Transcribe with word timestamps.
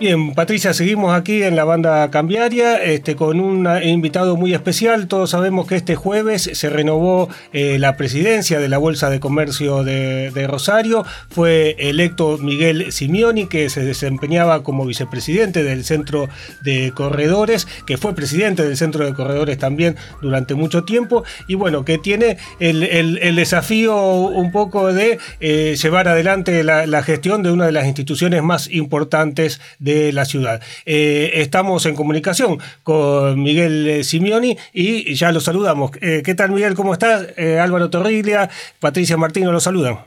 Bien, 0.00 0.34
Patricia, 0.34 0.74
seguimos 0.74 1.14
aquí 1.14 1.44
en 1.44 1.54
la 1.54 1.62
banda 1.62 2.10
cambiaria 2.10 2.82
este, 2.82 3.14
con 3.14 3.38
un 3.38 3.68
invitado 3.84 4.36
muy 4.36 4.52
especial. 4.52 5.06
Todos 5.06 5.30
sabemos 5.30 5.68
que 5.68 5.76
este 5.76 5.94
jueves 5.94 6.50
se 6.52 6.68
renovó 6.68 7.28
eh, 7.52 7.78
la 7.78 7.96
presidencia 7.96 8.58
de 8.58 8.68
la 8.68 8.78
Bolsa 8.78 9.08
de 9.08 9.20
Comercio 9.20 9.84
de, 9.84 10.46
Rosario. 10.48 11.04
Fue 11.30 11.76
electo 11.78 12.38
Miguel 12.38 12.90
Simeoni, 12.90 13.46
que 13.46 13.70
se 13.70 13.84
desempeñaba 13.84 14.64
como 14.64 14.84
vicepresidente 14.84 15.62
del 15.62 15.84
Centro 15.84 16.28
de 16.62 16.90
Corredores, 16.92 17.68
que 17.86 17.96
fue 17.96 18.16
presidente 18.16 18.64
del 18.64 18.76
Centro 18.76 19.06
de 19.06 19.14
Corredores 19.14 19.58
también 19.58 19.94
durante 20.20 20.54
mucho 20.56 20.82
tiempo. 20.82 21.22
Y 21.46 21.54
bueno, 21.54 21.84
que 21.84 21.98
tiene 21.98 22.38
el, 22.58 23.36
desafío 23.36 23.96
un 23.96 24.50
poco 24.50 24.92
de 24.92 25.18
eh, 25.38 25.76
llevar 25.80 26.08
adelante 26.08 26.64
la, 26.64 26.84
la 26.88 27.04
gestión 27.04 27.44
de 27.44 27.52
una 27.52 27.66
de 27.66 27.72
las 27.72 27.86
instituciones 27.86 28.42
más 28.42 28.68
importantes 28.72 29.60
de 29.78 29.83
la 29.84 30.24
ciudad. 30.24 30.62
Eh, 30.86 31.30
estamos 31.34 31.86
en 31.86 31.94
comunicación 31.94 32.58
con 32.82 33.42
Miguel 33.42 33.86
eh, 33.86 34.04
Simeoni 34.04 34.56
y 34.72 35.14
ya 35.14 35.32
lo 35.32 35.40
saludamos. 35.40 35.90
Eh, 36.00 36.22
¿Qué 36.24 36.34
tal, 36.34 36.50
Miguel? 36.52 36.74
¿Cómo 36.74 36.92
estás? 36.92 37.34
Álvaro 37.38 37.90
Torriglia, 37.90 38.48
Patricia 38.80 39.16
Martino 39.16 39.52
lo 39.52 39.60
saludan. 39.60 39.98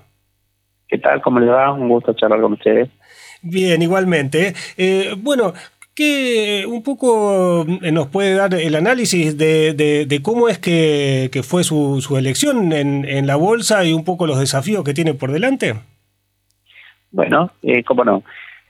¿Qué 0.88 0.98
tal? 0.98 1.22
¿Cómo 1.22 1.40
le 1.40 1.48
va? 1.48 1.72
Un 1.74 1.90
gusto 1.90 2.14
charlar 2.14 2.42
con 2.42 2.54
ustedes. 2.54 2.90
Bien, 3.42 3.82
igualmente. 3.82 4.54
bueno, 5.18 5.54
¿Qué 5.94 6.66
un 6.68 6.84
poco 6.84 7.66
nos 7.68 8.08
puede 8.08 8.36
dar 8.36 8.54
el 8.54 8.76
análisis 8.76 9.36
de, 9.36 10.20
cómo 10.22 10.48
es 10.48 10.60
que, 10.60 11.42
fue 11.44 11.64
su, 11.64 12.16
elección 12.18 12.72
en, 12.72 13.04
en, 13.04 13.26
la 13.26 13.36
bolsa 13.36 13.84
y 13.84 13.94
un 13.94 14.06
poco 14.06 14.28
los 14.28 14.40
desafíos 14.40 14.84
que 14.84 14.94
tiene 14.94 15.16
por 15.16 15.32
delante? 15.32 15.74
Bueno, 17.12 17.52
eh, 17.64 17.84
cómo 17.84 18.04
no. 18.04 18.24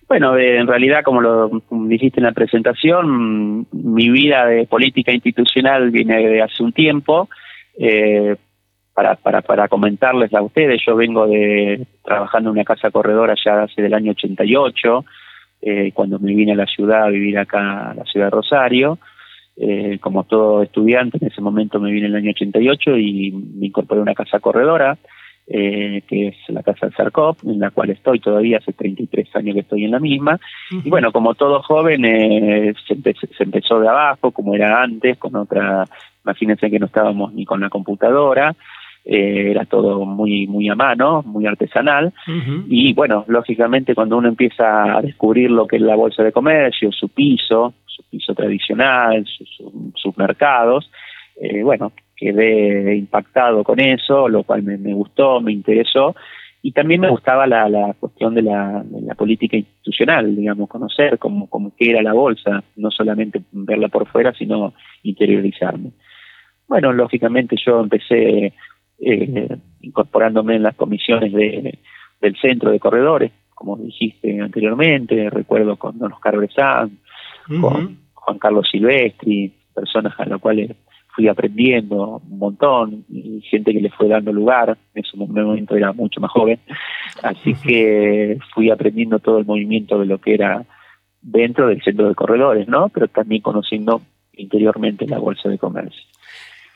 Bueno, 0.08 0.38
eh, 0.38 0.58
en 0.58 0.68
realidad, 0.68 1.04
como 1.04 1.22
lo 1.22 1.62
dijiste 1.70 2.20
en 2.20 2.26
la 2.26 2.32
presentación, 2.32 3.68
mi 3.72 4.10
vida 4.10 4.46
de 4.46 4.66
política 4.66 5.12
institucional 5.12 5.92
viene 5.92 6.26
de 6.26 6.42
hace 6.42 6.64
un 6.64 6.72
tiempo. 6.72 7.30
Eh, 7.78 8.36
para, 8.94 9.16
para, 9.16 9.42
para 9.42 9.68
comentarles 9.68 10.34
a 10.34 10.42
ustedes, 10.42 10.82
yo 10.84 10.96
vengo 10.96 11.28
de 11.28 11.86
trabajando 12.04 12.50
en 12.50 12.54
una 12.54 12.64
casa 12.64 12.90
corredora 12.90 13.36
ya 13.46 13.64
hace 13.64 13.82
del 13.82 13.94
año 13.94 14.12
88, 14.12 15.06
eh, 15.62 15.92
cuando 15.94 16.18
me 16.20 16.34
vine 16.34 16.54
a 16.54 16.56
la 16.56 16.66
ciudad 16.66 17.04
a 17.04 17.10
vivir 17.10 17.38
acá, 17.38 17.92
a 17.92 17.94
la 17.94 18.06
ciudad 18.06 18.28
de 18.28 18.32
Rosario. 18.32 18.98
Eh, 19.58 19.98
como 20.00 20.24
todo 20.24 20.64
estudiante, 20.64 21.18
en 21.20 21.28
ese 21.28 21.42
momento 21.42 21.80
me 21.80 21.92
vine 21.92 22.08
en 22.08 22.14
el 22.14 22.24
año 22.24 22.30
88 22.32 22.98
y 22.98 23.32
me 23.32 23.68
incorporé 23.68 24.00
a 24.00 24.04
una 24.04 24.14
casa 24.14 24.40
corredora 24.40 24.98
eh, 25.50 26.04
que 26.08 26.28
es 26.28 26.36
la 26.50 26.62
Casa 26.62 26.88
del 26.88 26.96
Sarcop, 26.96 27.38
en 27.46 27.60
la 27.60 27.72
cual 27.72 27.90
estoy 27.90 28.20
todavía, 28.20 28.58
hace 28.58 28.74
33 28.74 29.36
años 29.36 29.54
que 29.56 29.62
estoy 29.62 29.86
en 29.86 29.92
la 29.92 30.00
misma. 30.00 30.40
Y 30.84 30.90
bueno, 30.90 31.12
como 31.12 31.36
todo 31.36 31.62
joven, 31.64 32.04
eh, 32.04 32.74
se, 32.86 33.44
empezó 33.44 33.80
de 33.80 33.88
abajo, 33.88 34.32
como 34.32 34.56
era 34.56 34.82
antes, 34.82 35.18
con 35.18 35.36
otra, 35.38 35.86
imagínense 36.26 36.70
que 36.70 36.80
no 36.80 36.88
estábamos 36.88 37.34
ni 37.34 37.46
con 37.46 37.62
la 37.62 37.70
computadora, 37.70 38.56
eh, 39.06 39.52
era 39.52 39.64
todo 39.64 40.06
muy 40.06 40.48
muy 40.48 40.68
a 40.68 40.76
mano, 40.76 41.24
muy 41.26 41.46
artesanal. 41.46 42.14
Y 42.68 42.94
bueno, 42.94 43.24
lógicamente 43.28 43.96
cuando 43.96 44.18
uno 44.18 44.28
empieza 44.28 44.98
a 44.98 45.02
descubrir 45.02 45.50
lo 45.50 45.66
que 45.66 45.78
es 45.78 45.82
la 45.82 45.96
bolsa 45.96 46.24
de 46.24 46.34
comercio, 46.34 46.92
su 46.92 47.08
piso, 47.08 47.74
su 47.86 48.04
piso 48.10 48.36
tradicional, 48.36 49.26
sus 49.96 50.18
mercados, 50.18 50.92
eh, 51.40 51.64
bueno, 51.64 51.94
quedé 52.18 52.96
impactado 52.96 53.64
con 53.64 53.80
eso, 53.80 54.28
lo 54.28 54.44
cual 54.44 54.64
me, 54.64 54.94
gustó, 54.94 55.40
me 55.40 55.54
interesó, 55.54 56.16
y 56.64 56.72
también 56.72 57.00
me 57.00 57.10
gustaba 57.10 57.46
la, 57.46 57.70
la 57.70 57.94
cuestión 57.94 58.34
de 58.34 58.42
la, 58.42 58.84
política 59.16 59.56
institucional, 59.56 60.36
digamos, 60.36 60.68
conocer 60.68 61.18
cómo, 61.20 61.48
cómo 61.48 61.72
qué 61.78 61.92
era 61.92 62.02
la 62.02 62.14
bolsa, 62.14 62.64
no 62.76 62.92
solamente 62.92 63.42
verla 63.52 63.88
por 63.88 64.08
fuera, 64.08 64.34
sino 64.34 64.74
interiorizarme. 65.04 65.92
Bueno, 66.68 66.92
lógicamente 66.92 67.56
yo 67.64 67.80
empecé 67.80 68.54
eh, 69.00 69.58
incorporándome 69.82 70.56
en 70.56 70.64
las 70.64 70.76
comisiones 70.76 71.32
de, 71.32 71.80
del 72.20 72.36
centro 72.38 72.72
de 72.72 72.80
corredores, 72.80 73.32
como 73.54 73.78
dijiste 73.78 74.42
anteriormente, 74.42 75.30
recuerdo 75.30 75.78
con 75.78 75.98
Don 75.98 76.14
Oscar 76.14 76.38
Bresán, 76.38 77.00
con 77.62 77.98
Juan 78.14 78.40
Carlos 78.40 78.68
Silvestri, 78.70 79.54
personas 79.74 80.14
a 80.20 80.26
las 80.26 80.42
cuales 80.42 80.72
fui 81.18 81.28
aprendiendo 81.28 82.22
un 82.30 82.38
montón 82.38 83.04
y 83.10 83.42
gente 83.42 83.74
que 83.74 83.82
le 83.82 83.90
fue 83.90 84.08
dando 84.08 84.32
lugar, 84.32 84.78
en 84.94 85.04
ese 85.04 85.18
momento 85.18 85.76
era 85.76 85.92
mucho 85.92 86.22
más 86.22 86.30
joven, 86.30 86.60
así 87.24 87.56
que 87.56 88.38
fui 88.54 88.70
aprendiendo 88.70 89.18
todo 89.18 89.40
el 89.40 89.46
movimiento 89.46 89.98
de 89.98 90.06
lo 90.06 90.20
que 90.20 90.36
era 90.36 90.64
dentro 91.20 91.70
del 91.70 91.82
centro 91.82 92.08
de 92.08 92.14
corredores, 92.14 92.68
¿no? 92.68 92.90
Pero 92.90 93.08
también 93.08 93.42
conociendo 93.42 94.04
interiormente 94.34 95.08
la 95.08 95.18
bolsa 95.18 95.50
de 95.50 95.58
comercio. 95.58 96.04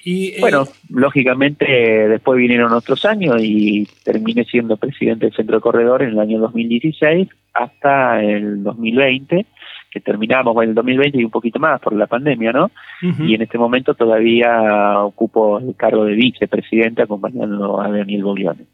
Y, 0.03 0.30
eh, 0.30 0.38
bueno, 0.40 0.63
lógicamente 0.90 1.66
después 2.09 2.40
vinieron 2.40 2.74
otros 2.74 3.06
años 3.06 3.35
y 3.40 3.88
terminé 4.03 4.44
siendo 4.46 4.75
presidente 4.78 5.28
del 5.28 5.35
centro 5.35 5.57
de 5.57 5.62
corredores 5.62 6.07
en 6.07 6.16
el 6.16 6.19
año 6.19 6.40
2016 6.40 7.28
hasta 7.53 8.24
el 8.24 8.63
2020 8.63 9.46
que 9.91 10.00
terminamos 10.00 10.56
en 10.63 10.69
el 10.69 10.75
2020 10.75 11.19
y 11.19 11.25
un 11.25 11.31
poquito 11.31 11.59
más 11.59 11.79
por 11.81 11.94
la 11.94 12.07
pandemia, 12.07 12.53
¿no? 12.53 12.72
Y 13.02 13.35
en 13.35 13.41
este 13.41 13.57
momento 13.57 13.94
todavía 13.94 15.00
ocupo 15.00 15.59
el 15.59 15.75
cargo 15.75 16.06
de 16.06 16.13
vicepresidente 16.13 17.02
acompañando 17.02 17.81
a 17.81 17.90
Daniel 17.90 18.24
Boglione. 18.24 18.66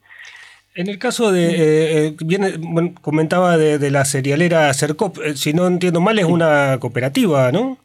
En 0.76 0.90
el 0.90 1.00
caso 1.00 1.32
de, 1.32 1.48
eh, 1.50 2.16
eh, 2.20 2.94
comentaba 3.02 3.58
de, 3.58 3.90
la 3.90 4.06
serialera 4.06 4.72
Cercop, 4.76 5.18
eh, 5.26 5.34
si 5.36 5.52
no 5.52 5.66
entiendo 5.66 6.00
mal, 6.00 6.20
es 6.20 6.26
una 6.26 6.78
cooperativa, 6.80 7.52
¿no? 7.52 7.80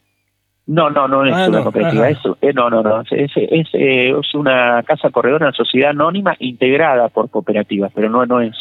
No, 0.66 0.90
no, 0.90 1.08
no 1.08 1.24
es 1.26 1.34
ah, 1.34 1.48
una 1.48 1.62
cooperativa, 1.62 2.08
eso, 2.08 2.38
eh, 2.40 2.52
no, 2.52 2.70
no, 2.70 2.82
no, 2.82 3.00
es, 3.00 3.10
es, 3.10 3.68
eh, 3.72 4.14
es, 4.16 4.34
una 4.34 4.82
casa 4.84 5.10
corredora, 5.10 5.46
una 5.46 5.56
sociedad 5.56 5.90
anónima 5.90 6.36
integrada 6.38 7.08
por 7.08 7.30
cooperativas, 7.30 7.90
pero 7.92 8.08
no, 8.08 8.24
no 8.26 8.40
es, 8.40 8.54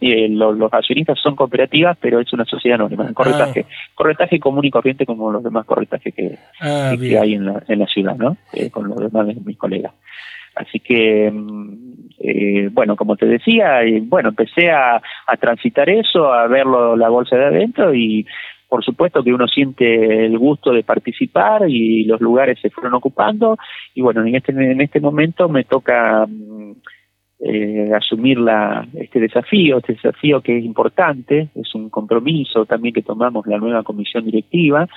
eh, 0.00 0.28
son 0.38 0.58
los, 0.58 0.72
accionistas 0.72 1.18
son 1.20 1.36
cooperativas, 1.36 1.96
pero 2.00 2.20
es 2.20 2.32
una 2.32 2.44
sociedad 2.44 2.80
anónima, 2.80 3.12
corretaje, 3.12 3.66
ah. 3.68 3.72
corretaje 3.94 4.40
común 4.40 4.64
y 4.64 4.70
corriente 4.70 5.06
como 5.06 5.30
los 5.30 5.42
demás 5.42 5.64
corretajes 5.66 6.14
que, 6.14 6.38
ah, 6.60 6.90
hay 6.90 7.34
en 7.34 7.46
la, 7.46 7.62
en 7.68 7.78
la 7.78 7.86
ciudad, 7.86 8.16
¿no? 8.16 8.36
con 8.70 8.88
los 8.88 8.98
demás 8.98 9.26
de 9.26 9.34
mis 9.44 9.56
colegas. 9.56 9.92
Así 10.54 10.78
que, 10.78 11.30
mm, 11.32 12.72
bueno, 12.72 12.94
como 12.94 13.16
te 13.16 13.26
decía, 13.26 13.80
bueno, 14.02 14.28
empecé 14.30 14.70
a, 14.70 15.02
a 15.26 15.36
transitar 15.36 15.88
eso, 15.90 16.32
a 16.32 16.46
verlo 16.46 16.96
la 16.96 17.08
bolsa 17.08 17.36
de 17.36 17.44
adentro 17.46 17.92
y 17.94 18.24
por 18.74 18.84
supuesto 18.84 19.22
que 19.22 19.32
uno 19.32 19.46
siente 19.46 20.26
el 20.26 20.36
gusto 20.36 20.72
de 20.72 20.82
participar 20.82 21.68
y 21.68 22.06
los 22.06 22.20
lugares 22.20 22.58
se 22.60 22.70
fueron 22.70 22.94
ocupando 22.94 23.56
y 23.94 24.00
bueno, 24.00 24.26
en 24.26 24.34
este, 24.34 24.50
en 24.50 24.80
este 24.80 24.98
momento 24.98 25.48
me 25.48 25.62
toca 25.62 26.26
mm, 26.26 26.72
eh, 27.40 27.90
asumir 27.94 28.38
la, 28.38 28.86
este 28.94 29.20
desafío, 29.20 29.78
este 29.78 29.94
desafío 29.94 30.40
que 30.40 30.58
es 30.58 30.64
importante, 30.64 31.48
es 31.54 31.74
un 31.74 31.90
compromiso 31.90 32.64
también 32.66 32.94
que 32.94 33.02
tomamos 33.02 33.46
la 33.46 33.58
nueva 33.58 33.82
comisión 33.82 34.24
directiva. 34.24 34.88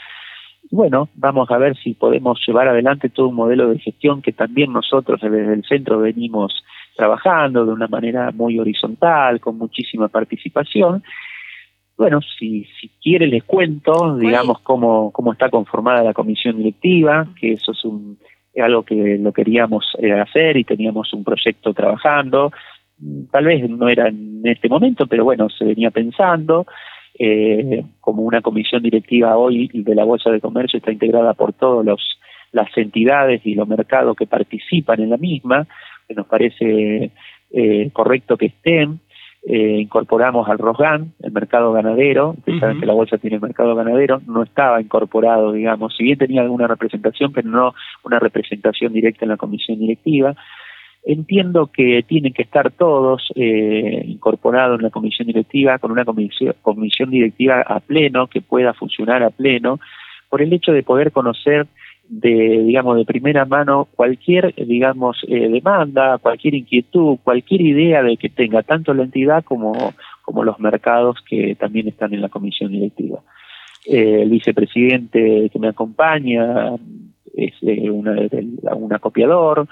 Bueno, 0.69 1.09
vamos 1.15 1.49
a 1.51 1.57
ver 1.57 1.77
si 1.77 1.93
podemos 1.93 2.39
llevar 2.45 2.67
adelante 2.67 3.09
todo 3.09 3.29
un 3.29 3.35
modelo 3.35 3.69
de 3.69 3.79
gestión 3.79 4.21
que 4.21 4.33
también 4.33 4.73
nosotros 4.73 5.21
desde 5.21 5.53
el 5.53 5.63
centro 5.63 5.99
venimos 5.99 6.63
trabajando 6.95 7.65
de 7.65 7.71
una 7.71 7.87
manera 7.87 8.31
muy 8.31 8.59
horizontal, 8.59 9.39
con 9.39 9.57
muchísima 9.57 10.07
participación 10.07 11.03
bueno, 11.97 12.19
si, 12.21 12.65
si 12.79 12.89
quiere 13.01 13.25
les 13.25 13.43
cuento, 13.43 14.17
digamos, 14.17 14.59
cómo, 14.59 15.11
cómo 15.11 15.33
está 15.33 15.49
conformada 15.49 16.03
la 16.03 16.13
comisión 16.13 16.57
directiva, 16.57 17.27
que 17.39 17.53
eso 17.53 17.71
es, 17.71 17.83
un, 17.85 18.19
algo 18.61 18.83
que 18.83 19.17
lo 19.19 19.31
queríamos 19.31 19.85
eh, 19.99 20.11
hacer 20.13 20.57
y 20.57 20.63
teníamos 20.63 21.13
un 21.13 21.23
proyecto 21.23 21.73
trabajando. 21.73 22.51
Tal 23.31 23.45
vez 23.45 23.69
no 23.69 23.87
era 23.87 24.07
en 24.07 24.41
este 24.43 24.69
momento, 24.69 25.05
pero 25.07 25.23
bueno, 25.23 25.49
se 25.49 25.65
venía 25.65 25.91
pensando. 25.91 26.65
Eh, 27.19 27.83
como 27.99 28.21
una 28.23 28.41
comisión 28.41 28.83
directiva 28.83 29.37
hoy 29.37 29.69
de 29.73 29.95
la 29.95 30.03
Bolsa 30.03 30.29
de 30.29 30.39
Comercio 30.39 30.77
está 30.77 30.91
integrada 30.91 31.33
por 31.33 31.53
todas 31.53 31.99
las 32.51 32.77
entidades 32.77 33.41
y 33.43 33.55
los 33.55 33.67
mercados 33.67 34.15
que 34.15 34.27
participan 34.27 35.01
en 35.01 35.09
la 35.09 35.17
misma, 35.17 35.67
nos 36.15 36.27
parece 36.27 37.11
eh, 37.51 37.89
correcto 37.91 38.37
que 38.37 38.47
estén 38.47 38.99
eh, 39.49 39.79
incorporamos 39.79 40.49
al 40.49 40.57
Rosgan, 40.57 41.13
el 41.23 41.31
mercado 41.31 41.71
ganadero, 41.71 42.31
ustedes 42.37 42.59
saben 42.59 42.81
que 42.81 42.85
la 42.85 42.91
bolsa 42.91 43.17
tiene 43.17 43.37
el 43.37 43.41
mercado 43.41 43.75
ganadero, 43.75 44.21
no 44.27 44.43
estaba 44.43 44.81
incorporado, 44.81 45.53
digamos, 45.53 45.95
si 45.95 46.03
bien 46.03 46.17
tenía 46.17 46.41
alguna 46.41 46.67
representación, 46.67 47.31
pero 47.31 47.49
no 47.49 47.73
una 48.03 48.19
representación 48.19 48.91
directa 48.91 49.23
en 49.23 49.29
la 49.29 49.37
comisión 49.37 49.79
directiva. 49.79 50.35
Entiendo 51.05 51.67
que 51.67 52.03
tienen 52.05 52.33
que 52.33 52.41
estar 52.41 52.71
todos 52.71 53.31
eh, 53.35 54.03
incorporados 54.05 54.79
en 54.79 54.83
la 54.83 54.89
comisión 54.89 55.27
directiva, 55.27 55.79
con 55.79 55.93
una 55.93 56.03
comisión, 56.03 56.53
comisión 56.61 57.09
directiva 57.09 57.61
a 57.61 57.79
pleno, 57.79 58.27
que 58.27 58.41
pueda 58.41 58.73
funcionar 58.73 59.23
a 59.23 59.29
pleno, 59.29 59.79
por 60.27 60.41
el 60.41 60.51
hecho 60.51 60.73
de 60.73 60.83
poder 60.83 61.13
conocer 61.13 61.67
de, 62.09 62.63
digamos, 62.63 62.97
de 62.97 63.05
primera 63.05 63.45
mano 63.45 63.87
cualquier, 63.95 64.53
digamos, 64.55 65.17
eh, 65.27 65.49
demanda, 65.49 66.17
cualquier 66.17 66.55
inquietud, 66.55 67.17
cualquier 67.23 67.61
idea 67.61 68.03
de 68.03 68.17
que 68.17 68.29
tenga 68.29 68.63
tanto 68.63 68.93
la 68.93 69.03
entidad 69.03 69.43
como, 69.43 69.93
como 70.21 70.43
los 70.43 70.59
mercados 70.59 71.17
que 71.27 71.55
también 71.55 71.87
están 71.87 72.13
en 72.13 72.21
la 72.21 72.29
comisión 72.29 72.71
directiva. 72.71 73.19
Eh, 73.85 74.23
el 74.23 74.29
vicepresidente 74.29 75.49
que 75.51 75.59
me 75.59 75.69
acompaña 75.69 76.75
es 77.33 77.53
eh, 77.61 77.89
una, 77.89 78.15
un 78.75 78.93
acopiador, 78.93 79.67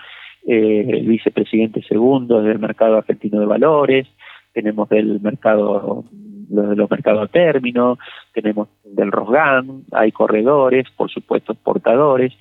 eh, 0.47 0.85
el 0.87 1.07
vicepresidente 1.07 1.81
segundo 1.83 2.41
del 2.41 2.59
mercado 2.59 2.97
argentino 2.97 3.39
de 3.39 3.45
valores, 3.45 4.07
tenemos 4.53 4.87
del 4.87 5.19
mercado 5.19 6.05
los 6.49 6.77
los 6.77 6.89
mercados 6.89 7.23
a 7.23 7.31
término, 7.31 7.97
tenemos 8.33 8.69
del 8.83 9.11
Rosgan, 9.11 9.83
hay 9.91 10.11
corredores, 10.11 10.85
por 10.95 11.09
supuesto 11.09 11.53
portadores. 11.53 12.33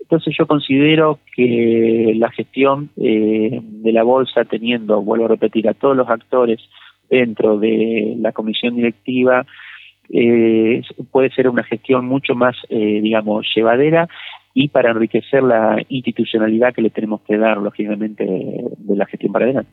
Entonces 0.00 0.34
yo 0.38 0.46
considero 0.46 1.18
que 1.34 2.12
la 2.16 2.30
gestión 2.30 2.90
eh, 2.96 3.60
de 3.62 3.92
la 3.92 4.02
bolsa 4.02 4.44
teniendo, 4.44 5.02
vuelvo 5.02 5.26
a 5.26 5.28
repetir, 5.28 5.68
a 5.68 5.74
todos 5.74 5.96
los 5.96 6.08
actores 6.08 6.60
dentro 7.10 7.58
de 7.58 8.14
la 8.18 8.32
comisión 8.32 8.76
directiva, 8.76 9.44
eh, 10.10 10.82
puede 11.10 11.30
ser 11.30 11.48
una 11.48 11.62
gestión 11.64 12.06
mucho 12.06 12.34
más, 12.34 12.56
eh, 12.68 13.00
digamos, 13.02 13.46
llevadera 13.54 14.08
y 14.54 14.68
para 14.68 14.90
enriquecer 14.90 15.42
la 15.42 15.82
institucionalidad 15.88 16.74
que 16.74 16.82
le 16.82 16.90
tenemos 16.90 17.20
que 17.22 17.36
dar, 17.36 17.58
lógicamente, 17.58 18.24
de 18.24 18.96
la 18.96 19.06
gestión 19.06 19.32
para 19.32 19.44
adelante. 19.44 19.70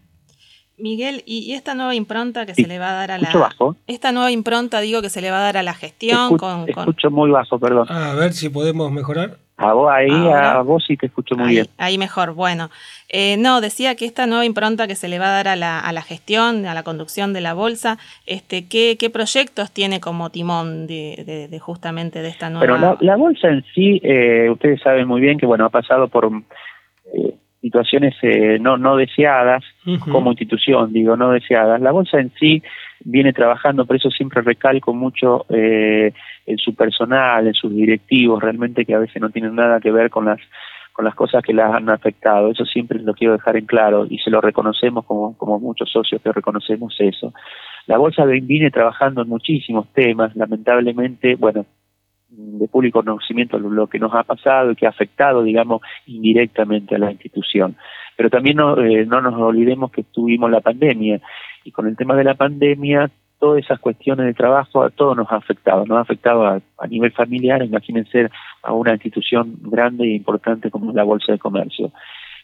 Miguel, 0.78 1.24
y, 1.26 1.54
esta 1.54 1.74
nueva 1.74 1.96
impronta 1.96 2.46
que 2.46 2.54
se 2.54 2.68
le 2.68 2.80
va 2.80 2.90
a 2.90 2.94
dar 2.94 3.12
a 3.12 3.18
la 3.18 3.30
bajo. 3.34 3.76
esta 3.88 4.12
nueva 4.12 4.32
impronta 4.32 4.82
digo 4.82 5.02
que 5.02 5.10
se 5.10 5.22
le 5.22 5.32
va 5.32 5.40
a 5.40 5.44
dar 5.44 5.58
a 5.58 5.64
la 5.64 5.74
gestión 5.74 6.38
con, 6.38 6.68
escucho 6.68 7.10
muy 7.10 7.32
bajo, 7.32 7.58
perdón. 7.60 7.90
A 7.90 8.14
ver 8.16 8.34
si 8.34 8.50
podemos 8.50 8.92
mejorar. 8.92 9.38
A 9.58 9.72
vos 9.72 9.90
ahí, 9.90 10.12
a 10.12 10.60
vos 10.64 10.84
sí 10.86 10.98
te 10.98 11.06
escucho 11.06 11.36
muy 11.38 11.52
bien. 11.52 11.68
Ahí 11.78 11.98
mejor, 11.98 12.34
bueno. 12.34 12.70
Eh, 13.08 13.38
no, 13.38 13.62
decía 13.62 13.96
que 13.96 14.06
esta 14.06 14.28
nueva 14.28 14.44
impronta 14.44 14.86
que 14.86 14.96
se 14.96 15.08
le 15.08 15.18
va 15.18 15.28
a 15.28 15.32
dar 15.32 15.48
a 15.48 15.56
la, 15.56 15.80
a 15.80 15.94
la 15.94 16.02
gestión, 16.02 16.66
a 16.66 16.74
la 16.74 16.84
conducción 16.84 17.32
de 17.32 17.40
la 17.40 17.54
bolsa, 17.54 17.98
este, 18.26 18.68
¿qué, 18.68 18.98
qué 19.00 19.10
proyectos 19.10 19.72
tiene 19.72 20.02
como 20.02 20.30
timón 20.30 20.88
de, 20.88 21.48
de, 21.50 21.60
justamente 21.60 22.22
de 22.22 22.28
esta 22.28 22.50
nueva? 22.50 22.66
Pero 22.66 22.98
la, 23.00 23.16
bolsa 23.16 23.48
en 23.48 23.64
sí, 23.74 24.02
eh, 24.04 24.50
ustedes 24.52 24.82
saben 24.82 25.08
muy 25.08 25.22
bien 25.22 25.38
que 25.38 25.46
bueno 25.46 25.64
ha 25.64 25.70
pasado 25.70 26.10
por 26.10 26.30
eh, 27.14 27.36
situaciones 27.62 28.14
eh, 28.24 28.58
no, 28.60 28.78
no 28.78 28.98
deseadas 28.98 29.64
como 30.12 30.32
institución, 30.32 30.92
digo, 30.92 31.16
no 31.16 31.32
deseadas. 31.32 31.80
La 31.82 31.92
bolsa 31.92 32.20
en 32.20 32.32
sí 32.40 32.64
viene 33.04 33.34
trabajando, 33.34 33.86
por 33.86 33.96
eso 33.96 34.10
siempre 34.10 34.42
recalco 34.42 34.94
mucho 34.94 35.46
eh, 35.50 36.12
en 36.46 36.58
su 36.58 36.74
personal, 36.74 37.48
en 37.48 37.54
sus 37.54 37.74
directivos, 37.74 38.42
realmente 38.42 38.86
que 38.86 38.96
a 38.96 39.00
veces 39.00 39.22
no 39.22 39.30
tienen 39.30 39.56
nada 39.56 39.80
que 39.80 39.92
ver 39.92 40.10
con 40.10 40.26
las 40.26 40.40
con 40.96 41.04
las 41.04 41.14
cosas 41.14 41.44
que 41.44 41.54
las 41.54 41.76
han 41.76 41.90
afectado. 41.90 42.52
Eso 42.52 42.64
siempre 42.64 43.00
lo 43.00 43.14
quiero 43.14 43.34
dejar 43.34 43.58
en 43.58 43.66
claro 43.66 44.08
y 44.10 44.18
se 44.20 44.30
lo 44.30 44.40
reconocemos 44.40 45.04
como, 45.04 45.38
como 45.38 45.60
muchos 45.60 45.92
socios 45.92 46.22
que 46.22 46.32
reconocemos 46.32 46.96
eso. 47.00 47.34
La 47.86 47.98
bolsa 47.98 48.24
viene 48.24 48.72
trabajando 48.72 49.22
en 49.22 49.28
muchísimos 49.28 49.92
temas, 49.92 50.34
lamentablemente, 50.38 51.36
bueno, 51.36 51.66
de 52.30 52.68
público 52.70 53.04
conocimiento 53.04 53.60
lo 53.60 53.88
que 53.88 54.00
nos 54.00 54.14
ha 54.14 54.24
pasado 54.24 54.72
y 54.72 54.76
que 54.76 54.86
ha 54.86 54.90
afectado, 54.90 55.44
digamos, 55.44 55.82
indirectamente 56.06 56.96
a 56.96 57.00
la 57.00 57.12
institución. 57.12 57.76
Pero 58.18 58.30
también 58.30 58.58
no, 58.58 58.80
eh, 58.80 59.06
no 59.06 59.22
nos 59.22 59.34
olvidemos 59.36 59.92
que 59.92 60.04
tuvimos 60.04 60.50
la 60.50 60.62
pandemia 60.62 61.22
y 61.64 61.72
con 61.72 61.88
el 61.88 61.98
tema 61.98 62.16
de 62.16 62.24
la 62.24 62.36
pandemia 62.36 63.10
todas 63.40 63.64
esas 63.64 63.80
cuestiones 63.80 64.26
de 64.26 64.34
trabajo 64.34 64.84
a 64.84 64.90
todos 64.90 65.16
nos 65.16 65.32
ha 65.32 65.36
afectado, 65.36 65.86
nos 65.86 65.98
ha 65.98 66.02
afectado 66.02 66.46
a, 66.46 66.88
nivel 66.88 67.12
familiar, 67.12 67.64
imagínense 67.64 68.30
a 68.64 68.74
una 68.74 68.94
institución 68.94 69.58
grande 69.62 70.06
e 70.06 70.16
importante 70.16 70.72
como 70.72 70.92
la 70.94 71.04
Bolsa 71.04 71.34
de 71.34 71.40
Comercio. 71.40 71.92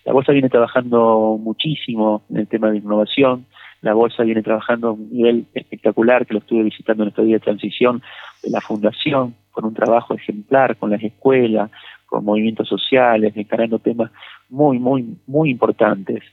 La 0.06 0.14
Bolsa 0.14 0.32
viene 0.32 0.50
trabajando 0.50 1.38
muchísimo 1.40 2.24
en 2.30 2.38
el 2.38 2.48
tema 2.48 2.72
de 2.72 2.78
innovación, 2.78 3.46
la 3.82 3.94
Bolsa 3.94 4.24
viene 4.24 4.44
trabajando 4.44 4.90
a 4.90 4.92
un 4.92 5.12
nivel 5.12 5.46
espectacular, 5.54 6.26
que 6.26 6.34
lo 6.34 6.40
estuve 6.40 6.64
visitando 6.64 7.04
en 7.04 7.10
estos 7.10 7.26
días 7.26 7.42
de 7.42 7.46
transición, 7.46 8.02
de 8.44 8.52
la 8.52 8.62
Fundación, 8.62 9.36
con 9.52 9.66
un 9.66 9.74
trabajo 9.74 10.14
ejemplar 10.14 10.78
con 10.78 10.92
las 10.92 11.02
escuelas, 11.02 11.72
con 12.06 12.26
movimientos 12.26 12.68
sociales, 12.68 13.34
encarando 13.36 13.80
temas 13.80 14.12
muy, 14.51 14.77
muy, 14.77 15.18
muy 15.25 15.50
importantes. 15.50 16.24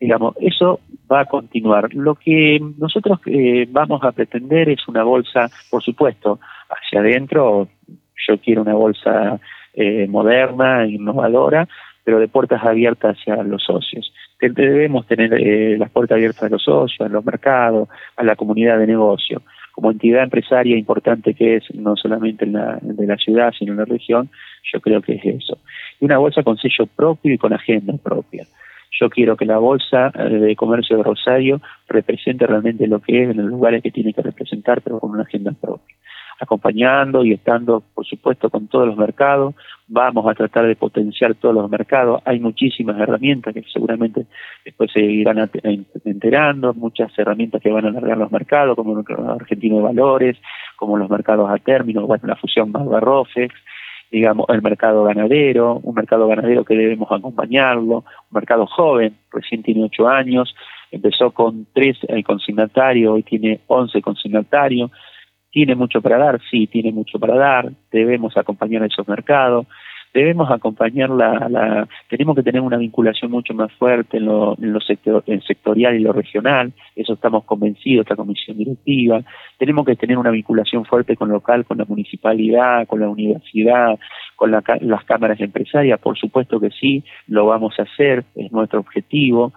Digamos, 0.00 0.34
eso 0.40 0.80
va 1.10 1.20
a 1.20 1.24
continuar. 1.26 1.92
Lo 1.94 2.14
que 2.14 2.60
nosotros 2.78 3.20
eh, 3.26 3.66
vamos 3.70 4.02
a 4.04 4.12
pretender 4.12 4.68
es 4.70 4.86
una 4.88 5.02
bolsa, 5.02 5.50
por 5.70 5.82
supuesto, 5.82 6.38
hacia 6.68 7.00
adentro, 7.00 7.68
yo 8.28 8.38
quiero 8.38 8.62
una 8.62 8.74
bolsa 8.74 9.40
eh, 9.74 10.06
moderna, 10.08 10.86
innovadora, 10.86 11.68
pero 12.04 12.20
de 12.20 12.28
puertas 12.28 12.62
abiertas 12.64 13.16
hacia 13.16 13.42
los 13.42 13.62
socios. 13.64 14.12
Debemos 14.40 15.06
tener 15.06 15.32
eh, 15.34 15.76
las 15.78 15.90
puertas 15.90 16.16
abiertas 16.16 16.42
a 16.44 16.48
los 16.48 16.62
socios, 16.62 17.00
a 17.00 17.08
los 17.08 17.24
mercados, 17.24 17.88
a 18.16 18.22
la 18.22 18.36
comunidad 18.36 18.78
de 18.78 18.86
negocio 18.86 19.42
como 19.76 19.90
entidad 19.90 20.22
empresaria 20.22 20.74
importante 20.78 21.34
que 21.34 21.56
es, 21.56 21.64
no 21.74 21.96
solamente 21.96 22.46
en 22.46 22.54
la, 22.54 22.78
de 22.80 23.06
la 23.06 23.18
ciudad, 23.18 23.52
sino 23.58 23.72
en 23.72 23.78
la 23.78 23.84
región, 23.84 24.30
yo 24.72 24.80
creo 24.80 25.02
que 25.02 25.16
es 25.16 25.24
eso. 25.26 25.58
Y 26.00 26.06
una 26.06 26.16
bolsa 26.16 26.42
con 26.42 26.56
sello 26.56 26.86
propio 26.86 27.34
y 27.34 27.36
con 27.36 27.52
agenda 27.52 27.92
propia. 28.02 28.46
Yo 28.98 29.10
quiero 29.10 29.36
que 29.36 29.44
la 29.44 29.58
Bolsa 29.58 30.10
eh, 30.14 30.30
de 30.30 30.56
Comercio 30.56 30.96
de 30.96 31.02
Rosario 31.02 31.60
represente 31.88 32.46
realmente 32.46 32.86
lo 32.86 33.00
que 33.00 33.24
es 33.24 33.30
en 33.30 33.36
los 33.36 33.50
lugares 33.50 33.82
que 33.82 33.90
tiene 33.90 34.14
que 34.14 34.22
representar, 34.22 34.80
pero 34.80 34.98
con 34.98 35.10
una 35.10 35.24
agenda 35.24 35.52
propia 35.52 35.94
acompañando 36.38 37.24
y 37.24 37.32
estando, 37.32 37.82
por 37.94 38.04
supuesto, 38.06 38.50
con 38.50 38.68
todos 38.68 38.86
los 38.86 38.96
mercados. 38.96 39.54
Vamos 39.88 40.26
a 40.28 40.34
tratar 40.34 40.66
de 40.66 40.76
potenciar 40.76 41.34
todos 41.34 41.54
los 41.54 41.70
mercados. 41.70 42.20
Hay 42.24 42.40
muchísimas 42.40 42.98
herramientas 42.98 43.54
que 43.54 43.62
seguramente 43.72 44.26
después 44.64 44.90
se 44.92 45.00
irán 45.00 45.48
enterando, 46.04 46.74
muchas 46.74 47.16
herramientas 47.18 47.62
que 47.62 47.70
van 47.70 47.86
a 47.86 47.88
alargar 47.88 48.18
los 48.18 48.32
mercados, 48.32 48.76
como 48.76 48.98
el 48.98 49.04
argentino 49.28 49.76
de 49.76 49.82
valores, 49.82 50.36
como 50.76 50.96
los 50.96 51.08
mercados 51.08 51.50
a 51.50 51.56
término, 51.58 52.06
bueno, 52.06 52.24
la 52.26 52.36
fusión 52.36 52.72
más 52.72 52.84
Rofex, 52.86 53.54
digamos, 54.10 54.46
el 54.48 54.62
mercado 54.62 55.04
ganadero, 55.04 55.80
un 55.82 55.94
mercado 55.94 56.28
ganadero 56.28 56.64
que 56.64 56.76
debemos 56.76 57.10
acompañarlo, 57.10 57.98
un 57.98 58.04
mercado 58.32 58.66
joven, 58.66 59.16
recién 59.32 59.62
tiene 59.62 59.84
ocho 59.84 60.08
años, 60.08 60.54
empezó 60.90 61.30
con 61.32 61.66
tres 61.72 61.98
el 62.08 62.24
consignatario, 62.24 63.14
hoy 63.14 63.22
tiene 63.22 63.60
once 63.66 64.00
consignatarios, 64.00 64.90
¿Tiene 65.56 65.74
mucho 65.74 66.02
para 66.02 66.18
dar? 66.18 66.38
Sí, 66.50 66.66
tiene 66.66 66.92
mucho 66.92 67.18
para 67.18 67.34
dar. 67.34 67.72
Debemos 67.90 68.36
acompañar 68.36 68.82
a 68.82 68.86
esos 68.88 69.08
mercados. 69.08 69.66
Debemos 70.12 70.50
acompañar 70.50 71.08
la, 71.08 71.48
la 71.48 71.88
tenemos 72.10 72.36
que 72.36 72.42
tener 72.42 72.60
una 72.60 72.76
vinculación 72.76 73.30
mucho 73.30 73.54
más 73.54 73.72
fuerte 73.72 74.18
en 74.18 74.26
lo, 74.26 74.54
en 74.60 74.74
lo 74.74 74.80
sector, 74.82 75.24
en 75.26 75.40
sectorial 75.40 75.94
y 75.94 76.00
lo 76.00 76.12
regional. 76.12 76.74
Eso 76.94 77.14
estamos 77.14 77.44
convencidos, 77.44 78.04
esta 78.04 78.16
comisión 78.16 78.58
directiva. 78.58 79.22
Tenemos 79.56 79.86
que 79.86 79.96
tener 79.96 80.18
una 80.18 80.30
vinculación 80.30 80.84
fuerte 80.84 81.16
con 81.16 81.30
local, 81.30 81.64
con 81.64 81.78
la 81.78 81.86
municipalidad, 81.86 82.86
con 82.86 83.00
la 83.00 83.08
universidad, 83.08 83.98
con 84.36 84.50
la, 84.50 84.62
las 84.82 85.04
cámaras 85.04 85.40
empresarias. 85.40 85.98
Por 86.00 86.18
supuesto 86.18 86.60
que 86.60 86.68
sí, 86.68 87.02
lo 87.28 87.46
vamos 87.46 87.72
a 87.78 87.84
hacer, 87.84 88.24
es 88.34 88.52
nuestro 88.52 88.80
objetivo 88.80 89.54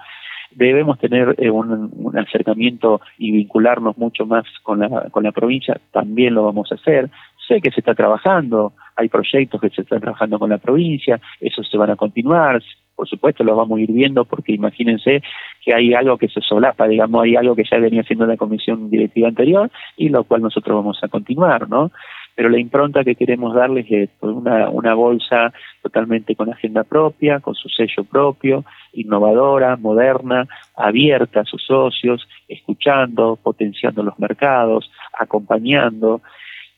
debemos 0.52 1.00
tener 1.00 1.36
eh, 1.38 1.50
un, 1.50 2.18
acercamiento 2.18 3.02
y 3.18 3.32
vincularnos 3.32 3.98
mucho 3.98 4.26
más 4.26 4.46
con 4.64 4.80
la, 4.80 5.10
con 5.12 5.24
la 5.24 5.32
provincia, 5.32 5.80
también 5.92 6.34
lo 6.34 6.44
vamos 6.44 6.72
a 6.72 6.76
hacer. 6.76 7.10
Sé 7.48 7.62
que 7.62 7.72
se 7.72 7.80
está 7.80 7.96
trabajando, 7.96 8.74
hay 8.96 9.10
proyectos 9.10 9.60
que 9.60 9.70
se 9.70 9.82
están 9.82 10.02
trabajando 10.02 10.38
con 10.38 10.50
la 10.50 10.58
provincia, 10.58 11.20
esos 11.40 11.68
se 11.70 11.78
van 11.78 11.90
a 11.90 11.96
continuar, 11.96 12.62
por 13.00 13.08
supuesto 13.08 13.46
los 13.46 13.56
vamos 13.56 13.80
a 13.80 13.82
ir 13.82 13.94
viendo 13.94 14.26
porque 14.26 14.52
imagínense 14.52 15.24
que 15.64 15.74
hay 15.74 15.94
algo 15.94 16.18
que 16.18 16.28
se 16.28 16.42
solapa, 16.42 16.86
digamos, 16.86 17.24
hay 17.24 17.38
algo 17.38 17.56
que 17.56 17.64
ya 17.64 17.78
venía 17.78 18.02
haciendo 18.02 18.26
la 18.26 18.36
comisión 18.36 18.90
directiva 18.90 19.30
anterior 19.30 19.72
y 19.96 20.10
lo 20.10 20.26
cual 20.26 20.42
nosotros 20.42 20.76
vamos 20.76 21.00
a 21.02 21.08
continuar, 21.08 21.70
¿no? 21.70 21.92
Pero 22.40 22.48
la 22.48 22.58
impronta 22.58 23.04
que 23.04 23.16
queremos 23.16 23.54
darles 23.54 23.86
es 23.90 24.10
una, 24.22 24.70
una 24.70 24.94
bolsa 24.94 25.52
totalmente 25.82 26.38
con 26.38 26.50
agenda 26.50 26.86
propia, 26.86 27.42
con 27.42 27.54
su 27.54 27.68
sello 27.68 28.06
propio, 28.06 28.64
innovadora, 28.94 29.76
moderna, 29.76 30.48
abierta 30.74 31.42
a 31.42 31.44
sus 31.44 31.62
socios, 31.66 32.26
escuchando, 32.48 33.38
potenciando 33.44 34.04
los 34.04 34.18
mercados, 34.20 34.90
acompañando, 35.12 36.22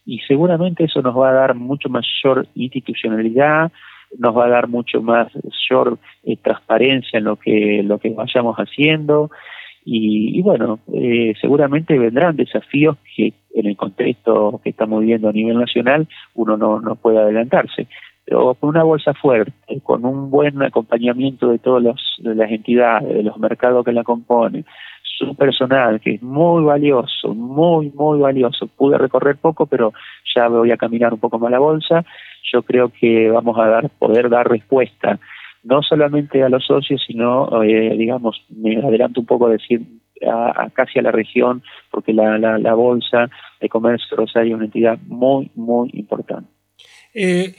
y 0.04 0.18
seguramente 0.22 0.86
eso 0.86 1.04
nos 1.04 1.16
va 1.16 1.30
a 1.30 1.34
dar 1.34 1.54
mucho 1.54 1.90
mayor 1.90 2.48
institucionalidad, 2.56 3.72
nos 4.18 4.36
va 4.36 4.46
a 4.46 4.50
dar 4.50 4.68
mucho 4.68 5.04
más 5.04 5.28
mayor 5.36 6.00
eh, 6.24 6.38
transparencia 6.38 7.20
en 7.20 7.26
lo 7.26 7.36
que 7.36 7.84
lo 7.84 8.00
que 8.00 8.10
vayamos 8.10 8.56
haciendo 8.58 9.30
y, 9.84 10.42
bueno, 10.42 10.80
eh, 10.94 11.34
seguramente 11.42 11.98
vendrán 11.98 12.36
desafíos 12.36 12.98
que 13.16 13.34
en 13.54 13.66
el 13.66 13.76
contexto 13.76 14.62
que 14.64 14.70
estamos 14.70 15.02
viviendo 15.02 15.30
a 15.30 15.34
nivel 15.34 15.58
nacional 15.58 16.08
uno 16.36 16.56
no, 16.56 16.80
no 16.80 16.96
puede 16.96 17.20
adelantarse. 17.20 17.88
Pero 18.24 18.54
con 18.54 18.70
una 18.70 18.84
bolsa 18.84 19.14
fuerte, 19.16 19.82
con 19.82 20.06
un 20.06 20.30
buen 20.30 20.62
acompañamiento 20.62 21.50
de 21.50 21.58
todas 21.58 21.84
las 22.20 22.52
entidades, 22.52 23.14
de 23.14 23.24
los 23.24 23.38
mercados 23.40 23.84
que 23.84 23.92
la 23.92 24.04
componen, 24.04 24.66
su 25.04 25.36
personal, 25.36 26.00
que 26.00 26.16
es 26.16 26.22
muy 26.22 26.64
valioso, 26.64 27.34
muy, 27.34 27.92
muy 27.92 28.20
valioso. 28.20 28.68
Pude 28.68 28.98
recorrer 28.98 29.38
poco, 29.38 29.66
pero 29.66 29.94
ya 30.36 30.48
voy 30.48 30.72
a 30.72 30.78
caminar 30.78 31.14
un 31.14 31.20
poco 31.20 31.40
más 31.40 31.52
la 31.52 31.60
bolsa. 31.60 32.06
Yo 32.54 32.62
creo 32.62 32.90
que 32.90 33.30
vamos 33.30 33.58
a 33.58 33.68
dar, 33.68 33.90
poder 33.90 34.30
dar 34.30 34.48
respuesta 34.48 35.20
no 35.64 35.82
solamente 35.82 36.44
a 36.44 36.50
los 36.50 36.66
socios, 36.66 37.04
sino, 37.06 37.64
eh, 37.64 37.96
digamos, 37.98 38.44
me 38.50 38.78
adelanto 38.78 39.20
un 39.22 39.26
poco 39.26 39.48
a 39.48 39.52
decir 39.52 39.82
a, 40.28 40.70
casi 40.74 41.00
a 41.00 41.04
la 41.04 41.12
región, 41.12 41.64
porque 41.90 42.14
la, 42.14 42.38
la, 42.38 42.58
la 42.58 42.74
Bolsa 42.74 43.30
de 43.60 43.70
Comercio 43.70 44.18
Rosario 44.18 44.54
es 44.54 44.56
una 44.56 44.66
entidad 44.66 44.98
muy, 45.08 45.52
muy 45.56 45.90
importante. 45.94 46.50
Eh, 47.14 47.56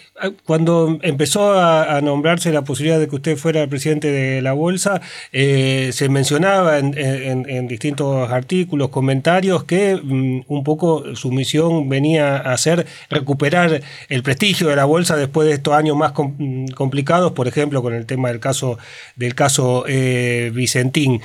cuando 0.47 0.99
empezó 1.03 1.53
a, 1.61 2.01
nombrarse 2.01 2.53
la 2.53 2.63
posibilidad 2.63 2.99
de 2.99 3.07
que 3.09 3.17
usted 3.17 3.37
fuera 3.37 3.63
el 3.63 3.69
presidente 3.69 4.11
de 4.11 4.41
la 4.41 4.55
Bolsa, 4.55 5.01
eh, 5.33 5.91
se 5.93 6.09
mencionaba 6.09 6.79
en, 6.79 7.69
distintos 7.69 8.31
artículos, 8.31 8.89
comentarios, 8.89 9.65
que 9.65 9.97
mm, 9.97 10.45
un 10.49 10.65
poco 10.65 11.15
su 11.17 11.31
misión 11.33 11.89
venía 11.89 12.37
a 12.37 12.57
ser 12.57 12.87
recuperar 13.11 13.83
el 14.09 14.23
prestigio 14.23 14.69
de 14.69 14.77
la 14.77 14.85
Bolsa 14.87 15.17
después 15.17 15.47
de 15.47 15.55
estos 15.55 15.75
años 15.75 15.97
más 15.97 16.13
mm, 16.17 16.69
complicados, 16.69 17.33
por 17.33 17.47
ejemplo, 17.47 17.83
con 17.83 17.95
el 17.95 18.07
tema 18.07 18.29
del 18.29 18.41
caso, 18.41 18.79
del 19.17 19.35
caso 19.35 19.85
eh, 19.87 20.51
Vicentín. 20.55 21.21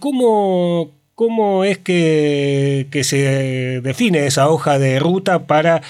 ¿Cómo, 0.00 0.90
¿Cómo 1.14 1.64
es 1.64 1.78
que, 1.78 2.88
se 3.04 3.80
define 3.82 4.26
esa 4.26 4.48
hoja 4.50 4.78
de 4.78 4.98
ruta 4.98 5.46
para 5.46 5.82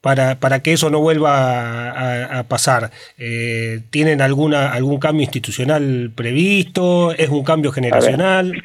para, 0.00 0.40
para 0.40 0.62
que 0.62 0.72
eso 0.72 0.90
no 0.90 1.00
vuelva 1.00 2.38
a, 2.38 2.44
pasar? 2.44 2.90
Eh, 3.18 3.80
¿Tienen 3.90 4.20
alguna, 4.20 4.72
algún 4.72 4.98
cambio 4.98 5.22
institucional 5.22 6.10
previsto? 6.14 7.12
¿Es 7.12 7.28
un 7.28 7.44
cambio 7.44 7.72
generacional? 7.72 8.60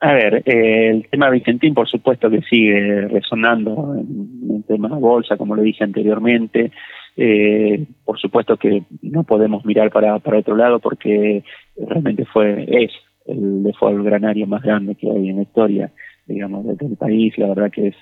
A 0.00 0.12
ver, 0.12 0.42
eh, 0.46 0.90
el 0.90 1.08
tema 1.08 1.28
Vicentín, 1.30 1.74
por 1.74 1.88
supuesto 1.88 2.30
que 2.30 2.40
sigue 2.42 3.08
resonando 3.08 3.96
en 3.96 4.56
el 4.56 4.64
tema 4.64 4.88
bolsa, 4.88 5.36
como 5.36 5.56
lo 5.56 5.62
dije 5.62 5.82
anteriormente. 5.82 6.70
Eh, 7.16 7.84
por 8.04 8.18
supuesto 8.20 8.56
que 8.56 8.84
no 9.02 9.24
podemos 9.24 9.64
mirar 9.64 9.90
para, 9.90 10.20
para 10.20 10.38
otro 10.38 10.54
lado 10.54 10.78
porque 10.78 11.42
realmente 11.76 12.24
fue 12.26 12.64
es 12.68 12.92
el 13.26 13.64
default 13.64 14.04
granario 14.04 14.46
más 14.46 14.62
grande 14.62 14.94
que 14.94 15.10
hay 15.10 15.30
en 15.30 15.36
la 15.36 15.42
historia, 15.42 15.90
digamos, 16.26 16.64
del 16.64 16.96
país. 16.96 17.36
La 17.36 17.48
verdad 17.48 17.72
que 17.72 17.88
es 17.88 17.96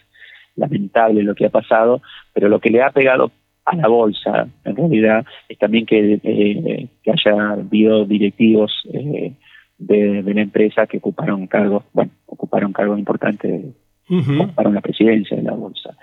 lamentable 0.57 1.23
lo 1.23 1.35
que 1.35 1.47
ha 1.47 1.51
pasado, 1.51 2.03
pero 2.33 2.49
lo 2.49 2.59
que 2.61 2.71
le 2.71 2.83
ha 2.83 2.91
pegado 2.91 3.31
a 3.65 3.77
la 3.77 3.89
bolsa, 3.89 4.49
en 4.65 4.77
realidad, 4.77 5.25
es 5.49 5.59
también 5.59 5.87
que, 5.87 6.21
eh, 6.23 6.89
que 7.03 7.11
haya 7.11 7.53
habido 7.53 8.05
directivos 8.05 8.73
eh, 8.93 9.33
de, 9.79 10.23
la 10.23 10.41
empresa 10.41 10.87
que 10.87 10.99
ocuparon 10.99 11.47
cargos, 11.47 11.85
bueno, 11.93 12.13
ocuparon 12.27 12.73
cargos 12.73 12.99
importantes, 12.99 13.75
ocuparon 14.09 14.75
la 14.75 14.81
presidencia 14.81 15.37
de 15.37 15.43
la 15.43 15.53
bolsa. 15.53 15.97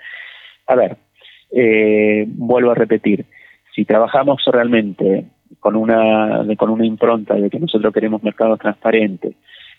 A 0.66 0.74
ver, 0.74 0.96
eh, 1.50 2.24
vuelvo 2.28 2.70
a 2.70 2.74
repetir, 2.74 3.24
si 3.74 3.84
trabajamos 3.84 4.42
realmente 4.46 5.24
con 5.58 5.76
una, 5.76 6.44
con 6.56 6.70
una 6.70 6.84
impronta 6.84 7.34
de 7.34 7.48
que 7.48 7.58
nosotros 7.58 7.92
queremos 7.94 8.22
mercados 8.22 8.58
transparentes, 8.58 9.34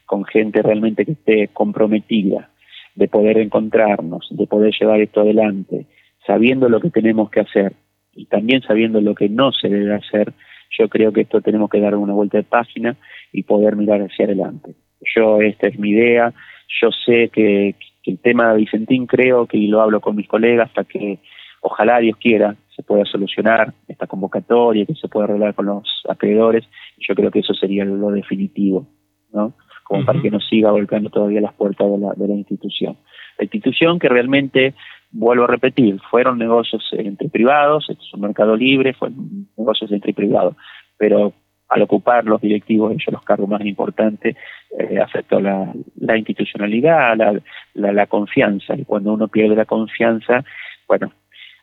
con 0.05 0.25
gente 0.25 0.61
realmente 0.61 1.05
que 1.05 1.13
esté 1.13 1.49
comprometida, 1.49 2.49
de 2.95 3.07
poder 3.07 3.37
encontrarnos, 3.37 4.27
de 4.31 4.47
poder 4.47 4.73
llevar 4.79 5.01
esto 5.01 5.21
adelante, 5.21 5.85
sabiendo 6.25 6.69
lo 6.69 6.79
que 6.79 6.89
tenemos 6.89 7.29
que 7.29 7.41
hacer 7.41 7.73
y 8.13 8.25
también 8.25 8.61
sabiendo 8.61 9.01
lo 9.01 9.13
que 9.13 9.29
no 9.29 9.51
se 9.51 9.67
debe 9.69 9.93
hacer, 9.93 10.33
yo 10.77 10.89
creo 10.89 11.11
que 11.11 11.21
esto 11.21 11.41
tenemos 11.41 11.69
que 11.69 11.79
dar 11.79 11.95
una 11.95 12.13
vuelta 12.13 12.37
de 12.37 12.43
página 12.43 12.95
y 13.31 13.43
poder 13.43 13.75
mirar 13.75 14.01
hacia 14.01 14.25
adelante. 14.25 14.75
Yo, 15.15 15.39
esta 15.41 15.67
es 15.67 15.77
mi 15.77 15.91
idea, 15.91 16.33
yo 16.81 16.89
sé 17.05 17.29
que, 17.29 17.75
el 18.05 18.19
tema 18.19 18.51
de 18.51 18.59
Vicentín 18.59 19.07
creo 19.07 19.47
que, 19.47 19.57
y 19.57 19.65
lo 19.65 19.81
hablo 19.81 19.99
con 19.99 20.15
mis 20.15 20.27
colegas, 20.27 20.69
hasta 20.69 20.83
que 20.83 21.17
ojalá 21.61 21.97
Dios 21.97 22.17
quiera 22.17 22.55
se 22.75 22.83
pueda 22.83 23.03
solucionar 23.05 23.73
esta 23.87 24.05
convocatoria, 24.05 24.85
que 24.85 24.93
se 24.93 25.07
pueda 25.07 25.25
arreglar 25.25 25.55
con 25.55 25.65
los 25.65 26.03
acreedores, 26.07 26.65
yo 26.99 27.15
creo 27.15 27.31
que 27.31 27.39
eso 27.39 27.53
sería 27.55 27.83
lo 27.83 28.11
definitivo, 28.11 28.85
¿no? 29.33 29.53
Como 29.85 30.03
para 30.03 30.19
que 30.19 30.31
no 30.31 30.39
siga 30.39 30.71
volcando 30.71 31.11
todavía 31.11 31.39
las 31.39 31.53
puertas 31.53 31.89
de 31.89 31.99
la, 31.99 32.13
de 32.15 32.27
la 32.27 32.33
institución. 32.33 32.97
La 33.37 33.43
institución 33.43 33.99
que 33.99 34.09
realmente, 34.09 34.73
vuelvo 35.11 35.43
a 35.43 35.47
repetir, 35.47 35.99
fueron 36.09 36.39
negocios 36.39 36.83
entre 36.93 37.29
privados, 37.29 37.87
esto 37.87 38.03
es 38.03 38.13
un 38.13 38.21
mercado 38.21 38.55
libre, 38.55 38.93
fueron 38.93 39.47
negocios 39.55 39.91
entre 39.91 40.11
privados, 40.13 40.55
pero 40.97 41.33
al 41.69 41.81
ocupar 41.83 42.25
los 42.25 42.41
directivos, 42.41 42.91
ellos 42.91 43.11
los 43.11 43.23
cargos 43.23 43.47
más 43.47 43.63
importantes, 43.63 44.35
eh, 44.77 44.99
afectó 44.99 45.39
la, 45.39 45.71
la 45.97 46.17
institucionalidad, 46.17 47.15
la, 47.15 47.39
la, 47.75 47.93
la 47.93 48.07
confianza, 48.07 48.75
y 48.75 48.85
cuando 48.85 49.13
uno 49.13 49.27
pierde 49.27 49.55
la 49.55 49.65
confianza, 49.65 50.43
bueno, 50.87 51.11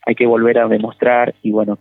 hay 0.07 0.15
que 0.15 0.27
volver 0.27 0.59
a 0.59 0.69
demostrar 0.69 1.35
y 1.43 1.51
bueno, 1.51 1.79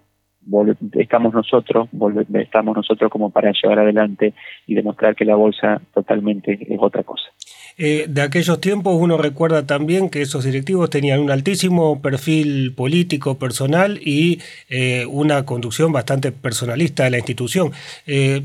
estamos 0.93 1.33
nosotros, 1.33 1.89
estamos 2.33 2.75
nosotros 2.75 3.11
como 3.11 3.29
para 3.29 3.51
llevar 3.51 3.79
adelante 3.79 4.33
y 4.67 4.75
demostrar 4.75 5.15
que 5.15 5.25
la 5.25 5.35
bolsa 5.35 5.81
totalmente 5.93 6.57
es 6.61 6.79
otra 6.79 7.03
cosa. 7.03 7.31
Eh, 7.77 8.05
de 8.07 8.21
aquellos 8.21 8.59
tiempos 8.59 8.95
uno 8.99 9.17
recuerda 9.17 9.65
también 9.65 10.09
que 10.09 10.21
esos 10.21 10.43
directivos 10.43 10.89
tenían 10.89 11.19
un 11.19 11.31
altísimo 11.31 12.01
perfil 12.01 12.73
político, 12.75 13.39
personal 13.39 13.99
y 14.03 14.39
eh, 14.69 15.05
una 15.07 15.45
conducción 15.45 15.91
bastante 15.91 16.31
personalista 16.31 17.05
de 17.05 17.11
la 17.11 17.17
institución. 17.17 17.71
Eh, 18.05 18.41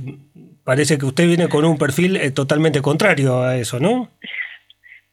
parece 0.65 0.99
que 0.99 1.07
usted 1.07 1.27
viene 1.27 1.49
con 1.49 1.65
un 1.65 1.77
perfil 1.77 2.19
totalmente 2.33 2.81
contrario 2.81 3.43
a 3.43 3.57
eso, 3.57 3.81
¿no? 3.81 4.11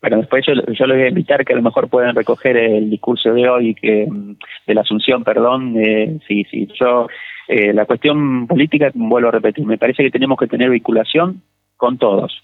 Bueno, 0.03 0.17
después 0.17 0.45
yo, 0.45 0.53
yo 0.53 0.85
les 0.85 0.97
voy 0.97 1.05
a 1.05 1.07
invitar 1.07 1.45
que 1.45 1.53
a 1.53 1.55
lo 1.55 1.61
mejor 1.61 1.87
puedan 1.87 2.13
recoger 2.13 2.57
el 2.57 2.89
discurso 2.89 3.33
de 3.33 3.47
hoy, 3.47 3.73
que 3.73 4.05
mm, 4.05 4.35
de 4.67 4.73
la 4.75 4.81
Asunción, 4.81 5.23
perdón. 5.23 5.75
Eh, 5.77 6.19
sí, 6.27 6.43
sí, 6.51 6.67
yo, 6.77 7.07
eh, 7.47 7.71
la 7.71 7.85
cuestión 7.85 8.45
política, 8.45 8.91
vuelvo 8.93 9.29
a 9.29 9.31
repetir, 9.31 9.65
me 9.65 9.77
parece 9.77 10.03
que 10.03 10.11
tenemos 10.11 10.37
que 10.37 10.47
tener 10.47 10.69
vinculación 10.69 11.41
con 11.77 11.97
todos. 11.97 12.37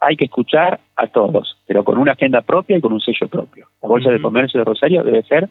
Hay 0.00 0.16
que 0.16 0.24
escuchar 0.24 0.80
a 0.96 1.06
todos, 1.08 1.58
pero 1.66 1.84
con 1.84 1.98
una 1.98 2.12
agenda 2.12 2.40
propia 2.40 2.78
y 2.78 2.80
con 2.80 2.94
un 2.94 3.00
sello 3.00 3.28
propio. 3.28 3.66
La 3.82 3.90
Bolsa 3.90 4.10
de 4.10 4.22
Comercio 4.22 4.60
de 4.60 4.64
Rosario 4.64 5.04
debe 5.04 5.22
ser 5.24 5.50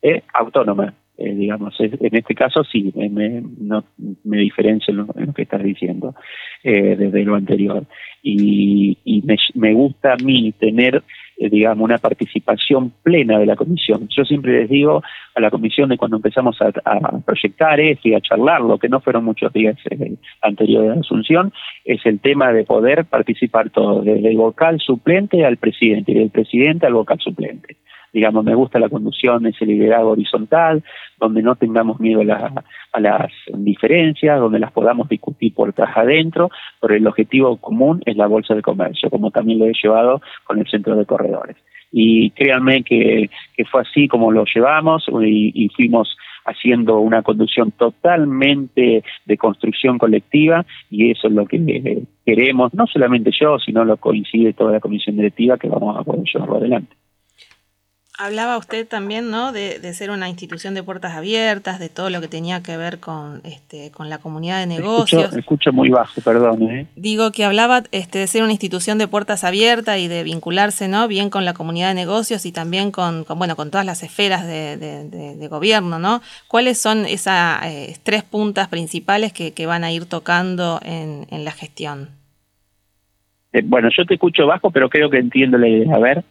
eh, 0.00 0.22
autónoma, 0.32 0.94
eh, 1.18 1.34
digamos, 1.34 1.74
en 1.78 2.16
este 2.16 2.34
caso 2.34 2.64
sí, 2.64 2.90
me, 2.96 3.42
me 4.24 4.38
diferencio 4.38 4.92
en 4.92 4.96
lo, 4.96 5.34
que 5.34 5.42
estás 5.42 5.62
diciendo 5.62 6.14
eh, 6.64 6.96
desde 6.96 7.22
lo 7.22 7.34
anterior. 7.34 7.84
Y, 8.22 8.98
y 9.04 9.20
me, 9.22 9.36
me, 9.54 9.74
gusta 9.74 10.14
a 10.14 10.16
mí 10.16 10.52
tener, 10.52 11.02
eh, 11.36 11.50
digamos, 11.50 11.84
una 11.84 11.98
participación 11.98 12.94
plena 13.02 13.38
de 13.38 13.44
la 13.46 13.56
comisión. 13.56 14.08
Yo 14.08 14.24
siempre 14.24 14.60
les 14.60 14.70
digo 14.70 15.02
a 15.34 15.40
la 15.40 15.50
comisión 15.50 15.90
de 15.90 15.98
cuando 15.98 16.16
empezamos 16.16 16.56
a, 16.62 16.72
a 16.84 17.18
proyectar 17.18 17.78
esto 17.78 18.08
y 18.08 18.14
a 18.14 18.20
charlar, 18.20 18.62
lo 18.62 18.78
que 18.78 18.88
no 18.88 19.00
fueron 19.00 19.24
muchos 19.24 19.52
días 19.52 19.76
anteriores 20.40 20.92
a 20.92 20.94
la 20.94 21.00
Asunción, 21.00 21.52
es 21.84 22.00
el 22.06 22.20
tema 22.20 22.52
de 22.52 22.64
poder 22.64 23.04
participar 23.04 23.68
todos, 23.70 24.04
desde 24.04 24.30
el 24.30 24.36
vocal 24.38 24.80
suplente 24.80 25.44
al 25.44 25.58
presidente 25.58 26.12
y 26.12 26.14
del 26.14 26.30
presidente 26.30 26.86
al 26.86 26.94
vocal 26.94 27.18
suplente 27.20 27.76
digamos, 28.12 28.44
me 28.44 28.54
gusta 28.54 28.78
la 28.78 28.88
conducción, 28.88 29.46
ese 29.46 29.64
liderazgo 29.64 30.10
horizontal, 30.10 30.82
donde 31.18 31.42
no 31.42 31.56
tengamos 31.56 31.98
miedo 31.98 32.20
a, 32.20 33.00
las 33.00 33.32
diferencias, 33.54 34.38
donde 34.38 34.58
las 34.58 34.72
podamos 34.72 35.08
discutir 35.08 35.54
por 35.54 35.70
atrás 35.70 35.96
adentro, 35.96 36.50
pero 36.80 36.94
el 36.94 37.06
objetivo 37.06 37.56
común 37.56 38.02
es 38.04 38.16
la 38.16 38.26
bolsa 38.26 38.54
de 38.54 38.62
comercio, 38.62 39.08
como 39.08 39.30
también 39.30 39.58
lo 39.58 39.66
he 39.66 39.72
llevado 39.80 40.20
con 40.44 40.58
el 40.58 40.68
centro 40.68 40.96
de 40.96 41.06
corredores. 41.06 41.56
Y 41.90 42.30
créanme 42.30 42.82
que, 42.82 43.30
fue 43.70 43.82
así 43.82 44.08
como 44.08 44.30
lo 44.30 44.44
llevamos 44.44 45.06
y, 45.22 45.68
fuimos 45.74 46.16
haciendo 46.44 46.98
una 46.98 47.22
conducción 47.22 47.70
totalmente 47.70 49.04
de 49.24 49.36
construcción 49.36 49.96
colectiva 49.96 50.66
y 50.90 51.12
eso 51.12 51.28
es 51.28 51.34
lo 51.34 51.46
que 51.46 52.02
queremos, 52.26 52.74
no 52.74 52.86
solamente 52.88 53.30
yo, 53.38 53.58
sino 53.60 53.84
lo 53.84 53.96
coincide 53.96 54.52
toda 54.52 54.72
la 54.72 54.80
comisión 54.80 55.16
directiva 55.16 55.56
que 55.56 55.68
vamos 55.68 55.96
a 55.96 56.02
poder 56.02 56.24
llevarlo 56.24 56.56
adelante. 56.56 56.96
Hablaba 58.18 58.58
usted 58.58 58.86
también, 58.86 59.30
¿no? 59.30 59.52
De, 59.52 59.80
ser 59.94 60.10
una 60.10 60.28
institución 60.28 60.74
de 60.74 60.82
puertas 60.82 61.16
abiertas, 61.16 61.78
de 61.78 61.88
todo 61.88 62.10
lo 62.10 62.20
que 62.20 62.28
tenía 62.28 62.62
que 62.62 62.76
ver 62.76 62.98
con, 62.98 63.40
este, 63.44 63.90
con 63.90 64.10
la 64.10 64.18
comunidad 64.18 64.60
de 64.60 64.66
negocios. 64.66 65.24
Escucho, 65.24 65.38
escucho 65.38 65.72
muy 65.72 65.88
bajo, 65.88 66.20
perdón. 66.20 66.62
¿eh? 66.62 66.86
Digo 66.94 67.32
que 67.32 67.44
hablaba 67.44 67.84
este, 67.90 68.18
de 68.18 68.26
ser 68.26 68.42
una 68.42 68.52
institución 68.52 68.98
de 68.98 69.08
puertas 69.08 69.44
abiertas 69.44 69.98
y 69.98 70.08
de 70.08 70.24
vincularse, 70.24 70.88
¿no? 70.88 71.08
Bien 71.08 71.30
con 71.30 71.46
la 71.46 71.54
comunidad 71.54 71.88
de 71.88 71.94
negocios 71.94 72.44
y 72.44 72.52
también 72.52 72.90
con, 72.90 73.24
bueno, 73.36 73.56
con 73.56 73.70
todas 73.70 73.86
las 73.86 74.02
esferas 74.02 74.46
de, 74.46 75.48
gobierno, 75.50 75.98
¿no? 75.98 76.20
¿Cuáles 76.48 76.78
son 76.78 77.06
esas 77.06 77.64
eh, 77.64 77.96
tres 78.02 78.22
puntas 78.22 78.68
principales 78.68 79.32
que, 79.32 79.66
van 79.66 79.84
a 79.84 79.92
ir 79.92 80.06
tocando 80.06 80.80
en, 80.84 81.26
en 81.30 81.44
la 81.44 81.52
gestión? 81.52 82.10
Eh, 83.52 83.62
bueno, 83.64 83.88
yo 83.96 84.04
te 84.04 84.14
escucho 84.14 84.46
bajo, 84.46 84.70
pero 84.70 84.88
creo 84.88 85.08
que 85.10 85.18
entiendo 85.18 85.56
la 85.56 85.68
idea. 85.68 85.94
A 85.94 85.98
ver. 85.98 86.24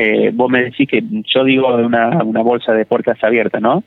Eh, 0.00 0.30
vos 0.32 0.48
me 0.48 0.62
decís 0.62 0.88
que 0.88 1.02
yo 1.02 1.42
digo 1.42 1.74
una, 1.74 2.22
una 2.22 2.40
bolsa 2.40 2.72
de 2.72 2.86
puertas 2.86 3.18
abiertas, 3.24 3.60
¿no? 3.60 3.82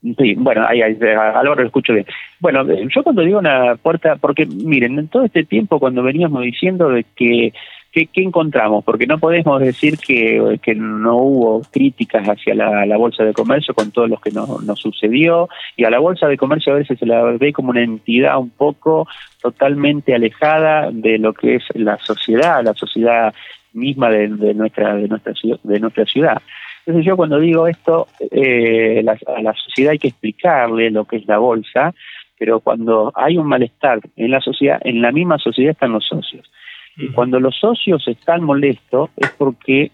Sí, 0.00 0.34
bueno, 0.36 0.64
ahí, 0.68 0.80
ahí 0.80 0.96
lo 1.42 1.60
escucho 1.60 1.92
bien. 1.92 2.06
Bueno, 2.38 2.64
yo 2.64 3.02
cuando 3.02 3.22
digo 3.22 3.40
una 3.40 3.74
puerta, 3.74 4.14
porque 4.14 4.46
miren, 4.46 4.96
en 4.96 5.08
todo 5.08 5.24
este 5.24 5.42
tiempo 5.42 5.80
cuando 5.80 6.04
veníamos 6.04 6.42
diciendo 6.42 6.90
de 6.90 7.04
que 7.16 7.52
¿qué, 7.92 8.08
encontramos? 8.22 8.84
Porque 8.84 9.08
no 9.08 9.18
podemos 9.18 9.60
decir 9.60 9.98
que, 9.98 10.60
que 10.62 10.76
no 10.76 11.16
hubo 11.16 11.62
críticas 11.72 12.24
hacia 12.28 12.54
la, 12.54 12.96
Bolsa 12.96 13.24
de 13.24 13.32
Comercio 13.32 13.74
con 13.74 13.90
todo 13.90 14.06
lo 14.06 14.18
que 14.18 14.30
nos, 14.30 14.62
nos 14.62 14.78
sucedió, 14.78 15.48
y 15.76 15.84
a 15.84 15.90
la 15.90 15.98
Bolsa 15.98 16.28
de 16.28 16.36
Comercio 16.36 16.72
a 16.72 16.76
veces 16.76 16.98
se 16.98 17.06
la 17.06 17.22
ve 17.22 17.52
como 17.52 17.70
una 17.70 17.82
entidad 17.82 18.38
un 18.38 18.50
poco 18.50 19.08
totalmente 19.42 20.14
alejada 20.14 20.90
de 20.92 21.18
lo 21.18 21.32
que 21.32 21.56
es 21.56 21.64
la 21.74 21.98
sociedad, 21.98 22.62
la 22.62 22.74
sociedad 22.74 23.34
misma 23.72 24.10
de, 24.10 24.28
nuestra 24.54 24.94
de 24.96 25.08
nuestra 25.08 25.32
de 25.62 25.80
nuestra 25.80 26.04
ciudad. 26.04 26.42
Entonces 26.88 27.06
yo 27.06 27.16
cuando 27.16 27.38
digo 27.38 27.66
esto, 27.66 28.08
eh, 28.30 29.04
a 29.06 29.42
la 29.42 29.54
sociedad 29.54 29.92
hay 29.92 29.98
que 29.98 30.08
explicarle 30.08 30.90
lo 30.90 31.04
que 31.04 31.16
es 31.16 31.26
la 31.26 31.36
bolsa, 31.36 31.94
pero 32.38 32.60
cuando 32.60 33.12
hay 33.14 33.36
un 33.36 33.46
malestar 33.46 34.00
en 34.16 34.30
la 34.30 34.40
sociedad, 34.40 34.80
en 34.82 35.02
la 35.02 35.12
misma 35.12 35.38
sociedad 35.38 35.72
están 35.72 35.92
los 35.92 36.06
socios. 36.06 36.50
Y 36.96 37.08
cuando 37.08 37.38
los 37.38 37.56
socios 37.56 38.08
están 38.08 38.42
molestos 38.42 39.10
es 39.16 39.30
porque 39.38 39.92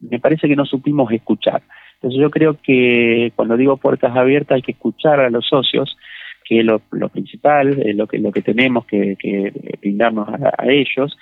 me 0.00 0.18
parece 0.18 0.48
que 0.48 0.56
no 0.56 0.64
supimos 0.64 1.12
escuchar. 1.12 1.62
Entonces 1.94 2.18
yo 2.20 2.30
creo 2.30 2.56
que 2.62 3.32
cuando 3.36 3.56
digo 3.56 3.76
puertas 3.76 4.16
abiertas 4.16 4.56
hay 4.56 4.62
que 4.62 4.72
escuchar 4.72 5.20
a 5.20 5.30
los 5.30 5.46
socios, 5.46 5.96
que 6.44 6.60
es 6.60 6.64
lo, 6.64 6.80
principal, 7.10 7.78
lo 7.94 8.06
que 8.06 8.18
lo 8.18 8.32
que 8.32 8.42
tenemos 8.42 8.86
que, 8.86 9.52
brindarnos 9.80 10.28
a 10.28 10.66
ellos, 10.66 11.16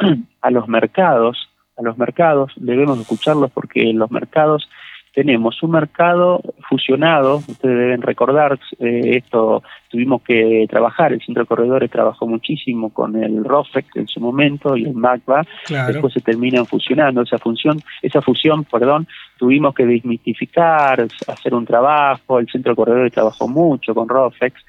a 0.40 0.50
los 0.50 0.68
mercados, 0.68 1.48
a 1.76 1.82
los 1.82 1.98
mercados, 1.98 2.52
debemos 2.56 2.98
escucharlos 3.00 3.50
porque 3.50 3.92
los 3.92 4.10
mercados 4.10 4.68
tenemos 5.14 5.62
un 5.62 5.70
mercado 5.70 6.42
fusionado, 6.68 7.36
ustedes 7.36 7.78
deben 7.78 8.02
recordar 8.02 8.58
eh, 8.80 9.16
esto, 9.16 9.62
tuvimos 9.88 10.22
que 10.22 10.66
trabajar, 10.68 11.12
el 11.12 11.22
Centro 11.22 11.44
de 11.44 11.46
Corredores 11.46 11.90
trabajó 11.90 12.26
muchísimo 12.26 12.92
con 12.92 13.22
el 13.22 13.44
ROFEC 13.44 13.94
en 13.94 14.08
su 14.08 14.18
momento 14.18 14.76
y 14.76 14.84
el 14.84 14.94
MACBA, 14.94 15.46
después 15.86 16.12
se 16.12 16.20
terminan 16.20 16.66
fusionando, 16.66 17.22
esa 17.22 17.38
función, 17.38 17.80
esa 18.02 18.20
fusión, 18.20 18.64
perdón, 18.64 19.06
tuvimos 19.38 19.72
que 19.72 19.86
desmitificar, 19.86 21.06
hacer 21.28 21.54
un 21.54 21.64
trabajo, 21.64 22.40
el 22.40 22.48
Centro 22.48 22.72
de 22.72 22.76
Corredores 22.76 23.12
trabajó 23.12 23.46
mucho 23.46 23.94
con 23.94 24.08
ROFEX 24.08 24.60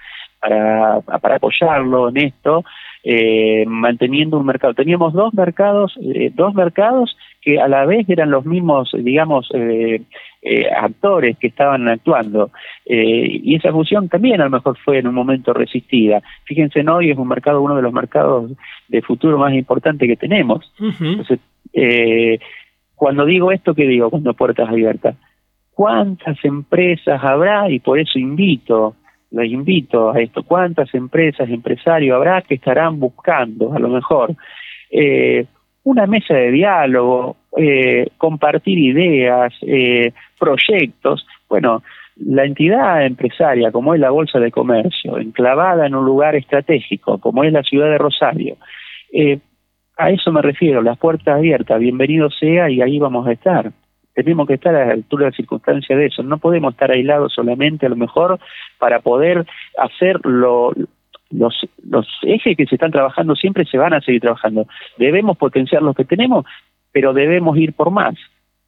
para, 0.46 1.02
para 1.20 1.36
apoyarlo 1.38 2.10
en 2.10 2.18
esto, 2.18 2.64
eh, 3.04 3.66
manteniendo 3.68 4.38
un 4.38 4.46
mercado. 4.46 4.74
Teníamos 4.74 5.14
dos 5.14 5.34
mercados, 5.34 5.94
eh, 6.02 6.32
dos 6.34 6.54
mercados 6.54 7.18
que 7.42 7.60
a 7.60 7.68
la 7.68 7.86
vez 7.86 8.08
eran 8.10 8.32
los 8.32 8.46
mismos, 8.46 8.92
digamos, 8.94 9.50
eh, 9.54 10.02
actores 10.78 11.38
que 11.40 11.48
estaban 11.48 11.88
actuando. 11.88 12.52
y 12.86 13.56
esa 13.56 13.72
fusión 13.72 14.10
también 14.10 14.42
a 14.42 14.46
lo 14.46 14.52
mejor 14.52 14.78
fue 14.84 15.00
en 15.00 15.08
un 15.08 15.16
momento 15.16 15.54
resistida. 15.54 16.22
Fíjense, 16.44 16.88
hoy 16.88 17.10
es 17.10 17.18
un 17.18 17.28
mercado, 17.28 17.62
uno 17.62 17.76
de 17.76 17.82
los 17.82 17.94
mercados 17.94 18.52
de 18.88 19.02
futuro 19.02 19.40
más 19.40 19.54
importantes 19.54 20.08
que 20.08 20.16
tenemos. 20.16 20.72
Entonces, 20.80 21.40
cuando 22.96 23.26
digo 23.26 23.52
esto, 23.52 23.74
¿qué 23.74 23.88
digo 23.88 24.12
cuando 24.12 24.36
puertas 24.36 24.70
abiertas? 24.70 25.16
¿Cuántas 25.72 26.38
empresas 26.46 27.24
habrá? 27.24 27.70
Y 27.70 27.80
por 27.80 28.00
eso 28.00 28.20
invito 28.20 28.96
les 29.32 29.52
invito 29.52 30.12
a 30.12 30.20
esto, 30.20 30.44
cuántas 30.44 30.94
empresas, 30.94 31.50
empresarios 31.50 32.16
habrá 32.16 32.42
que 32.42 32.56
estarán 32.56 33.00
buscando, 33.00 33.74
a 33.74 33.80
lo 33.80 33.90
mejor, 33.90 34.36
eh, 34.92 35.46
una 35.84 36.08
mesa 36.08 36.34
de 36.34 36.52
diálogo, 36.52 37.38
eh, 37.58 38.08
compartir 38.18 38.78
ideas, 38.78 39.54
eh, 39.62 40.14
proyectos. 40.40 41.26
Bueno, 41.48 41.84
la 42.18 42.46
entidad 42.46 43.06
empresaria, 43.06 43.72
como 43.72 43.94
es 43.94 44.00
la 44.00 44.10
Bolsa 44.10 44.40
de 44.40 44.52
Comercio, 44.52 45.18
enclavada 45.18 45.86
en 45.86 45.96
un 45.96 46.06
lugar 46.06 46.36
estratégico, 46.36 47.20
como 47.20 47.44
es 47.44 47.52
la 47.52 47.64
ciudad 47.64 47.90
de 47.90 47.98
Rosario, 47.98 48.58
a 49.98 50.10
eso 50.10 50.32
me 50.32 50.42
refiero, 50.42 50.82
las 50.82 50.98
puertas 50.98 51.38
abiertas, 51.38 51.80
bienvenido 51.80 52.30
sea 52.30 52.70
y 52.70 52.82
ahí 52.82 53.00
vamos 53.00 53.26
a 53.28 53.32
estar 53.32 53.72
tenemos 54.16 54.48
que 54.48 54.56
estar 54.56 54.74
a 54.74 54.86
la 54.86 54.94
altura 54.94 55.26
de 55.26 55.32
las 55.32 55.36
circunstancias 55.36 56.00
de 56.00 56.06
eso. 56.08 56.24
No 56.24 56.38
podemos 56.38 56.74
estar 56.74 56.90
aislados 56.90 57.34
solamente, 57.34 57.86
a 57.86 57.90
lo 57.90 57.96
mejor, 57.96 58.40
para 58.80 59.02
poder 59.02 59.46
hacer 59.78 60.20
lo, 60.26 60.74
los, 61.30 61.54
los 61.88 62.08
ejes 62.24 62.58
que 62.58 62.66
se 62.66 62.76
están 62.76 62.92
trabajando 62.92 63.36
siempre 63.36 63.66
se 63.66 63.78
van 63.78 63.94
a 63.94 64.02
seguir 64.02 64.22
trabajando. 64.22 64.68
Debemos 64.98 65.38
potenciar 65.38 65.84
los 65.84 65.96
que 65.96 66.06
tenemos, 66.06 66.46
pero 66.92 67.14
debemos 67.14 67.58
ir 67.58 67.74
por 67.74 67.92
más. 67.92 68.16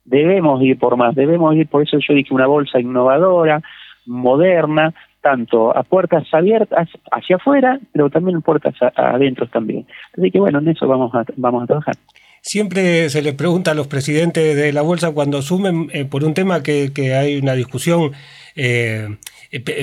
Debemos 0.04 0.62
ir 0.62 0.78
por 0.78 0.98
más. 0.98 1.16
Debemos 1.16 1.56
ir, 1.56 1.68
por 1.68 1.84
eso 1.84 1.98
yo 2.00 2.14
dije, 2.14 2.34
una 2.34 2.48
bolsa 2.48 2.80
innovadora, 2.80 3.62
moderna, 4.06 4.94
tanto 5.22 5.76
a 5.76 5.84
puertas 5.84 6.26
abiertas 6.34 6.90
hacia 7.12 7.38
afuera, 7.38 7.80
pero 7.92 8.10
también 8.10 8.42
puertas 8.42 8.76
adentro 8.96 9.48
también. 9.48 9.86
Así 10.18 10.32
que 10.32 10.40
bueno, 10.40 10.60
en 10.60 10.70
eso 10.70 10.88
vamos 10.88 11.14
a, 11.16 11.26
vamos 11.36 11.64
a 11.64 11.68
trabajar. 11.68 11.96
Siempre 12.48 13.10
se 13.10 13.22
les 13.22 13.34
pregunta 13.34 13.72
a 13.72 13.74
los 13.74 13.88
presidentes 13.88 14.56
de 14.56 14.72
la 14.72 14.82
bolsa 14.82 15.12
cuando 15.12 15.40
asumen 15.40 15.90
eh, 15.92 16.06
por 16.06 16.24
un 16.24 16.34
tema 16.34 16.64
que, 16.64 16.90
hay 17.14 17.36
una 17.36 17.56
discusión 17.56 18.14
eh, 18.56 19.18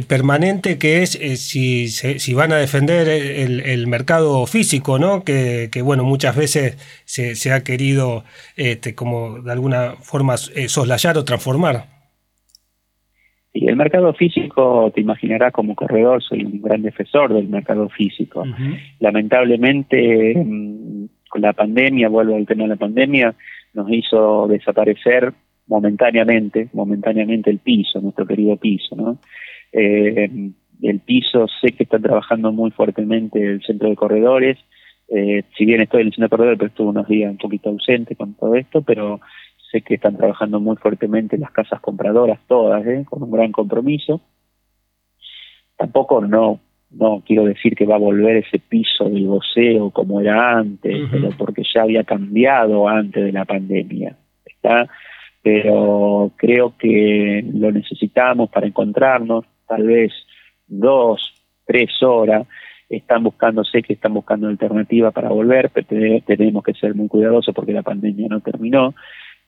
permanente 0.09 0.79
que 0.79 1.03
es 1.03 1.14
eh, 1.16 1.37
si, 1.37 1.88
si, 1.88 2.33
van 2.33 2.53
a 2.53 2.57
defender 2.57 3.07
el, 3.07 3.87
mercado 3.87 4.46
físico, 4.46 4.98
¿no? 4.98 5.24
Que, 5.24 5.68
bueno, 5.85 6.05
muchas 6.05 6.37
veces 6.37 6.79
se, 7.05 7.53
ha 7.53 7.62
querido 7.62 8.24
este, 8.57 8.94
como 8.94 9.42
de 9.42 9.53
alguna 9.53 9.96
forma 10.00 10.38
soslayar 10.38 11.18
o 11.18 11.24
transformar. 11.24 11.85
Y 13.53 13.68
el 13.68 13.77
mercado 13.77 14.14
físico, 14.14 14.90
te 14.94 15.03
imaginarás 15.03 15.53
como 15.53 15.74
corredor, 15.77 16.22
soy 16.22 16.44
un 16.44 16.62
gran 16.62 16.81
defensor 16.81 17.35
del 17.35 17.46
mercado 17.46 17.90
físico. 17.90 18.42
Lamentablemente, 19.00 20.35
mm, 20.35 20.94
la 21.40 21.53
pandemia, 21.53 22.09
vuelvo 22.09 22.37
al 22.37 22.47
tema 22.47 22.64
de 22.64 22.70
la 22.70 22.77
pandemia, 22.77 23.35
nos 23.75 23.90
hizo 23.90 24.47
desaparecer 24.49 25.33
momentáneamente, 25.66 26.68
momentáneamente 26.73 27.51
el 27.51 27.59
piso, 27.59 28.01
nuestro 28.01 28.27
querido 28.27 28.57
piso, 28.57 28.94
¿no? 28.97 29.18
Eh, 29.73 30.31
el 30.83 31.01
piso, 31.01 31.47
sé 31.61 31.73
que 31.73 31.85
está 31.85 31.99
trabajando 31.99 32.53
muy 32.53 32.70
fuertemente 32.70 33.42
el 33.42 33.62
centro 33.62 33.88
de 33.88 33.97
corredores, 33.97 34.59
eh, 35.09 35.44
si 35.57 35.64
bien 35.64 35.81
estoy 35.81 36.03
en 36.03 36.07
el 36.09 36.12
centro 36.12 36.27
de 36.27 36.31
corredores, 36.31 36.59
pero 36.59 36.68
estuve 36.68 36.88
unos 36.88 37.09
días 37.09 37.31
un 37.31 37.38
poquito 37.38 37.70
ausente 37.70 38.16
con 38.16 38.35
todo 38.35 38.55
esto, 38.55 38.83
pero 38.83 39.20
sé 39.70 39.83
que 39.83 39.94
están 39.94 40.16
trabajando 40.16 40.61
muy 40.61 40.77
fuertemente 40.77 41.38
las 41.38 41.51
casas 41.51 41.81
compradoras 41.81 42.38
todas, 42.47 42.87
¿eh? 42.87 43.05
con 43.09 43.23
un 43.23 43.31
gran 43.31 43.53
compromiso. 43.53 44.20
Tampoco 45.77 46.20
no 46.20 46.61
no 46.99 47.23
quiero 47.27 47.45
decir 47.45 47.75
que 47.75 47.87
va 47.87 47.97
a 47.97 47.99
volver 47.99 48.37
ese 48.37 48.59
piso 48.59 49.09
del 49.09 49.27
voceo 49.27 49.91
como 49.91 50.21
era 50.21 50.59
antes, 50.59 51.09
pero 51.11 51.31
porque 51.37 51.63
ya 51.75 51.83
había 51.83 52.05
cambiado 52.05 52.89
antes 52.89 53.25
de 53.25 53.33
la 53.33 53.45
pandemia, 53.45 54.17
¿está? 54.45 54.89
Pero 55.43 56.33
creo 56.37 56.75
que 56.79 57.45
lo 57.53 57.71
necesitamos 57.73 58.51
para 58.51 58.67
encontrarnos, 58.67 59.45
tal 59.67 59.85
vez 59.85 60.13
dos, 60.67 61.35
tres 61.67 62.03
horas, 62.03 62.47
están 62.89 63.25
buscando, 63.25 63.65
sé 63.65 63.83
que 63.83 63.95
están 63.95 64.15
buscando 64.15 64.49
alternativas 64.49 65.13
para 65.13 65.29
volver, 65.29 65.71
pero 65.71 65.87
tenemos 66.27 66.63
que 66.63 66.75
ser 66.75 66.95
muy 66.95 67.09
cuidadosos 67.09 67.55
porque 67.55 67.73
la 67.73 67.83
pandemia 67.83 68.29
no 68.29 68.41
terminó, 68.41 68.95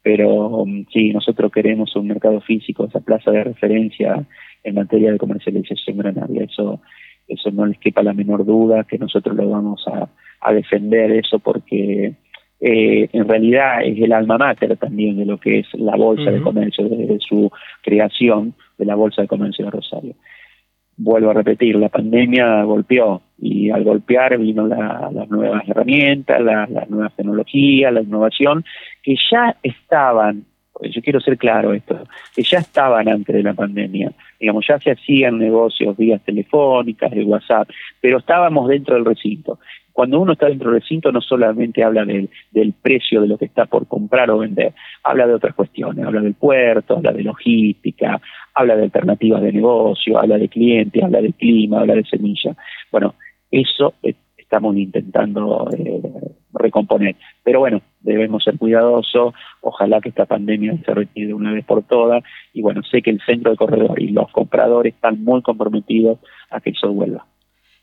pero 0.02 0.64
sí, 0.92 1.12
nosotros 1.12 1.52
queremos 1.52 1.94
un 1.96 2.08
mercado 2.08 2.40
físico, 2.40 2.86
esa 2.86 3.00
plaza 3.00 3.30
de 3.30 3.44
referencia 3.44 4.24
en 4.62 4.74
materia 4.74 5.12
de 5.12 5.18
comercialización 5.18 5.98
granaria, 5.98 6.44
eso 6.44 6.80
eso 7.28 7.50
no 7.50 7.66
les 7.66 7.78
quepa 7.78 8.02
la 8.02 8.12
menor 8.12 8.44
duda 8.44 8.84
que 8.84 8.98
nosotros 8.98 9.36
lo 9.36 9.48
vamos 9.48 9.84
a, 9.88 10.08
defender 10.52 11.10
eso 11.10 11.40
porque 11.40 12.14
eh, 12.60 13.08
en 13.12 13.28
realidad 13.28 13.82
es 13.82 13.98
el 13.98 14.12
alma 14.12 14.38
mater 14.38 14.76
también 14.76 15.16
de 15.16 15.26
lo 15.26 15.38
que 15.38 15.58
es 15.58 15.66
la 15.74 15.96
Bolsa 15.96 16.30
de 16.30 16.40
Comercio, 16.40 16.88
desde 16.88 17.18
su 17.18 17.50
creación 17.82 18.54
de 18.78 18.84
la 18.84 18.94
Bolsa 18.94 19.22
de 19.22 19.28
Comercio 19.28 19.64
de 19.64 19.72
Rosario. 19.72 20.14
Vuelvo 20.96 21.30
a 21.30 21.34
repetir, 21.34 21.74
la 21.74 21.88
pandemia 21.88 22.62
golpeó 22.62 23.22
y 23.38 23.70
al 23.70 23.82
golpear 23.82 24.38
vino 24.38 24.68
las 24.68 25.28
nuevas 25.28 25.68
herramientas, 25.68 26.40
las 26.40 26.70
la 26.70 26.86
nuevas 26.86 27.14
tecnologías, 27.16 27.92
la 27.92 28.02
innovación, 28.02 28.64
que 29.02 29.16
ya 29.30 29.56
estaban 29.64 30.44
yo 30.82 31.02
quiero 31.02 31.20
ser 31.20 31.38
claro 31.38 31.72
esto, 31.72 31.98
que 32.34 32.42
ya 32.42 32.58
estaban 32.58 33.08
antes 33.08 33.34
de 33.34 33.42
la 33.42 33.54
pandemia, 33.54 34.12
digamos, 34.38 34.66
ya 34.66 34.78
se 34.78 34.90
hacían 34.90 35.38
negocios 35.38 35.96
vía 35.96 36.18
telefónicas, 36.18 37.10
de 37.10 37.24
WhatsApp, 37.24 37.68
pero 38.00 38.18
estábamos 38.18 38.68
dentro 38.68 38.94
del 38.94 39.04
recinto. 39.04 39.58
Cuando 39.92 40.20
uno 40.20 40.32
está 40.32 40.46
dentro 40.46 40.70
del 40.70 40.82
recinto 40.82 41.10
no 41.10 41.22
solamente 41.22 41.82
habla 41.82 42.04
del, 42.04 42.28
del 42.50 42.74
precio 42.74 43.22
de 43.22 43.28
lo 43.28 43.38
que 43.38 43.46
está 43.46 43.64
por 43.64 43.86
comprar 43.86 44.30
o 44.30 44.38
vender, 44.38 44.74
habla 45.02 45.26
de 45.26 45.32
otras 45.32 45.54
cuestiones, 45.54 46.04
habla 46.04 46.20
del 46.20 46.34
puerto, 46.34 46.98
habla 46.98 47.12
de 47.12 47.22
logística, 47.22 48.20
habla 48.52 48.76
de 48.76 48.82
alternativas 48.84 49.40
de 49.40 49.52
negocio, 49.52 50.18
habla 50.18 50.36
de 50.36 50.48
clientes, 50.48 51.02
habla 51.02 51.22
del 51.22 51.32
clima, 51.32 51.80
habla 51.80 51.94
de 51.94 52.04
semilla. 52.04 52.54
Bueno, 52.92 53.14
eso 53.50 53.94
estamos 54.36 54.76
intentando 54.76 55.68
eh, 55.76 56.02
recomponer. 56.58 57.16
Pero 57.44 57.60
bueno, 57.60 57.82
debemos 58.00 58.44
ser 58.44 58.58
cuidadosos, 58.58 59.34
ojalá 59.60 60.00
que 60.00 60.08
esta 60.08 60.26
pandemia 60.26 60.76
se 60.84 60.94
retire 60.94 61.34
una 61.34 61.52
vez 61.52 61.64
por 61.64 61.82
todas, 61.82 62.22
y 62.52 62.62
bueno, 62.62 62.82
sé 62.82 63.02
que 63.02 63.10
el 63.10 63.20
centro 63.24 63.50
de 63.50 63.56
corredor 63.56 64.00
y 64.00 64.08
los 64.08 64.30
compradores 64.30 64.94
están 64.94 65.22
muy 65.22 65.42
comprometidos 65.42 66.18
a 66.50 66.60
que 66.60 66.70
eso 66.70 66.92
vuelva. 66.92 67.26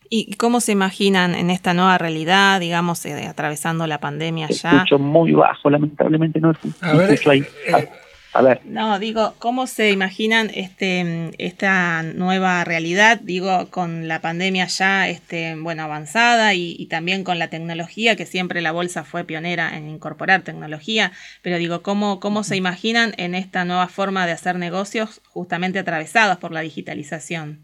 ¿Y 0.09 0.36
cómo 0.36 0.59
se 0.59 0.73
imaginan 0.73 1.33
en 1.33 1.49
esta 1.49 1.73
nueva 1.73 1.97
realidad, 1.97 2.59
digamos, 2.59 3.03
eh, 3.05 3.25
atravesando 3.25 3.88
la 3.88 3.99
pandemia 3.99 4.47
ya? 4.49 4.71
Escucho 4.71 4.99
muy 4.99 5.31
bajo, 5.31 5.69
lamentablemente 5.69 6.39
no, 6.39 6.53
a 6.81 6.93
ver, 6.93 7.19
ahí. 7.27 7.39
Eh, 7.39 7.89
a 8.33 8.41
ver. 8.41 8.61
No, 8.65 8.97
digo, 8.97 9.35
¿cómo 9.37 9.67
se 9.67 9.91
imaginan 9.91 10.49
este, 10.53 11.31
esta 11.37 12.01
nueva 12.01 12.63
realidad? 12.63 13.19
Digo, 13.21 13.69
con 13.69 14.07
la 14.07 14.21
pandemia 14.21 14.65
ya 14.65 15.07
este, 15.07 15.55
bueno, 15.55 15.83
avanzada 15.83 16.55
y, 16.55 16.87
también 16.87 17.23
con 17.23 17.37
la 17.37 17.49
tecnología, 17.49 18.15
que 18.15 18.25
siempre 18.25 18.61
la 18.61 18.71
bolsa 18.71 19.03
fue 19.03 19.23
pionera 19.23 19.77
en 19.77 19.87
incorporar 19.87 20.41
tecnología, 20.41 21.11
pero 21.43 21.57
digo, 21.57 21.83
¿cómo, 21.83 22.19
cómo 22.19 22.43
se 22.43 22.57
imaginan 22.57 23.13
en 23.17 23.35
esta 23.35 23.65
nueva 23.65 23.87
forma 23.87 24.25
de 24.25 24.31
hacer 24.31 24.57
negocios 24.57 25.21
justamente 25.29 25.79
atravesados 25.79 26.37
por 26.37 26.51
la 26.51 26.61
digitalización? 26.61 27.59